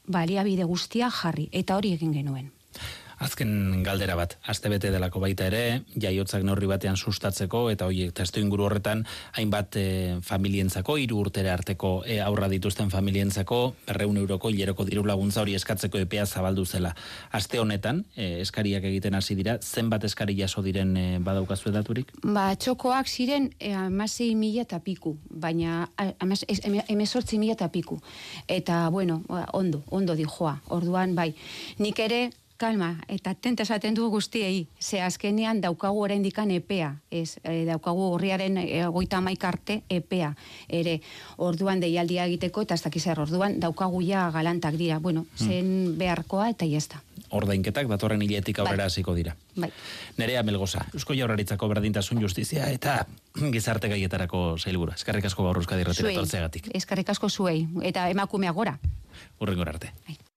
baliabide 0.07 0.63
guztia 0.63 1.09
jarri. 1.09 1.49
Eta 1.51 1.77
hori 1.77 1.93
egin 1.93 2.13
genuen. 2.13 2.51
Azken 3.23 3.83
galdera 3.83 4.15
bat, 4.19 4.35
astebete 4.51 4.89
delako 4.91 5.21
baita 5.23 5.45
ere, 5.47 5.81
jaiotzak 5.95 6.43
neurri 6.43 6.67
batean 6.67 6.97
sustatzeko, 6.99 7.69
eta 7.71 7.87
horiek 7.87 8.11
testu 8.15 8.41
inguru 8.43 8.65
horretan, 8.67 9.05
hainbat 9.39 9.77
e, 9.79 9.85
familientzako, 10.25 10.97
hiru 10.99 11.21
urtere 11.23 11.51
arteko 11.53 11.93
e, 12.05 12.19
aurra 12.23 12.49
dituzten 12.51 12.91
familientzako, 12.91 13.59
berreun 13.87 14.19
euroko 14.19 14.51
hileroko 14.51 14.85
diru 14.89 15.05
laguntza 15.07 15.45
hori 15.45 15.55
eskatzeko 15.55 16.01
epea 16.03 16.25
zabaldu 16.25 16.65
zela. 16.65 16.91
Aste 17.31 17.59
honetan, 17.63 18.03
e, 18.15 18.41
eskariak 18.43 18.83
egiten 18.91 19.15
hasi 19.15 19.39
dira, 19.39 19.57
zenbat 19.63 20.03
eskari 20.09 20.35
jaso 20.39 20.63
diren 20.65 20.95
e, 20.99 21.07
badaukazu 21.23 21.71
edaturik? 21.71 22.11
Ba, 22.23 22.49
txokoak 22.59 23.07
ziren 23.07 23.49
e, 23.59 23.71
amasei 23.79 24.33
mila 24.35 24.65
eta 24.67 24.81
piku, 24.83 25.15
baina 25.29 25.85
emezortzi 26.91 27.39
mila 27.39 27.55
eta 27.55 27.71
piku. 27.71 28.01
Eta, 28.47 28.89
bueno, 28.89 29.21
ondo, 29.53 29.83
ondo 29.89 30.15
di 30.15 30.27
joa, 30.27 30.59
orduan, 30.75 31.15
bai, 31.15 31.31
nik 31.79 31.99
ere, 32.03 32.25
kalma, 32.57 32.95
eta 33.11 33.33
tenta 33.35 33.63
esaten 33.63 33.95
du 33.95 34.07
guztiei, 34.09 34.67
ze 34.79 35.01
azkenean 35.01 35.59
daukagu 35.61 36.01
oraindikan 36.03 36.51
epea, 36.51 36.95
ez, 37.11 37.37
e, 37.43 37.65
daukagu 37.67 38.11
horriaren 38.13 38.57
e, 38.57 38.85
goita 38.91 39.19
maikarte 39.21 39.81
epea, 39.89 40.33
ere, 40.69 40.99
orduan 41.37 41.83
deialdia 41.83 42.25
egiteko, 42.25 42.63
eta 42.63 42.77
ez 42.77 42.83
dakizar, 42.83 43.19
orduan 43.19 43.59
daukagu 43.59 44.01
ja 44.05 44.29
galantak 44.31 44.77
dira, 44.79 44.99
bueno, 44.99 45.25
hmm. 45.39 45.47
zen 45.47 45.97
beharkoa 45.99 46.49
eta 46.53 46.67
jazta. 46.69 47.01
Ordainketak 47.35 47.89
datorren 47.89 48.21
hiletik 48.21 48.59
aurrera 48.59 48.87
bai. 48.87 49.15
dira. 49.15 49.35
Bai. 49.55 49.71
Nerea 50.17 50.43
Melgoza, 50.43 50.85
Eusko 50.93 51.13
Jaurlaritzako 51.13 51.67
berdintasun 51.67 52.21
justizia 52.21 52.69
eta 52.71 53.05
gizarte 53.51 53.89
gaietarako 53.89 54.57
zailbura. 54.57 54.95
Eskarrik 54.95 55.25
asko 55.25 55.43
gaur 55.43 55.57
Euskadi 55.57 55.83
Eskarrik 56.73 57.09
asko 57.09 57.29
zuei, 57.29 57.67
eta 57.83 58.09
emakumea 58.09 58.51
gora. 58.51 58.77
Urrengor 59.39 59.69
arte. 59.69 59.91
Bai. 60.07 60.25